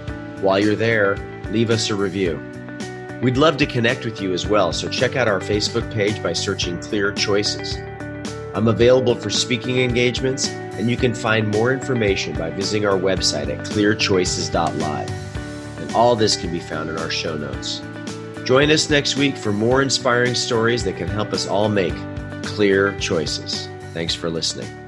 While 0.40 0.58
you're 0.58 0.74
there, 0.74 1.18
leave 1.50 1.68
us 1.68 1.90
a 1.90 1.94
review. 1.94 2.40
We'd 3.20 3.36
love 3.36 3.58
to 3.58 3.66
connect 3.66 4.06
with 4.06 4.22
you 4.22 4.32
as 4.32 4.46
well, 4.46 4.72
so 4.72 4.88
check 4.88 5.16
out 5.16 5.28
our 5.28 5.40
Facebook 5.40 5.92
page 5.92 6.22
by 6.22 6.32
searching 6.32 6.80
Clear 6.80 7.12
Choices. 7.12 7.76
I'm 8.54 8.68
available 8.68 9.16
for 9.16 9.28
speaking 9.28 9.80
engagements, 9.80 10.48
and 10.78 10.90
you 10.90 10.96
can 10.96 11.14
find 11.14 11.48
more 11.48 11.72
information 11.72 12.36
by 12.36 12.50
visiting 12.50 12.86
our 12.86 12.98
website 12.98 13.48
at 13.48 13.64
clearchoices.live. 13.66 15.10
And 15.80 15.94
all 15.94 16.16
this 16.16 16.36
can 16.36 16.52
be 16.52 16.60
found 16.60 16.90
in 16.90 16.98
our 16.98 17.10
show 17.10 17.36
notes. 17.36 17.80
Join 18.44 18.70
us 18.70 18.90
next 18.90 19.16
week 19.16 19.36
for 19.36 19.52
more 19.52 19.80
inspiring 19.80 20.34
stories 20.34 20.84
that 20.84 20.96
can 20.96 21.08
help 21.08 21.32
us 21.32 21.46
all 21.46 21.68
make 21.68 21.94
clear 22.42 22.98
choices. 22.98 23.68
Thanks 23.92 24.14
for 24.14 24.28
listening. 24.28 24.83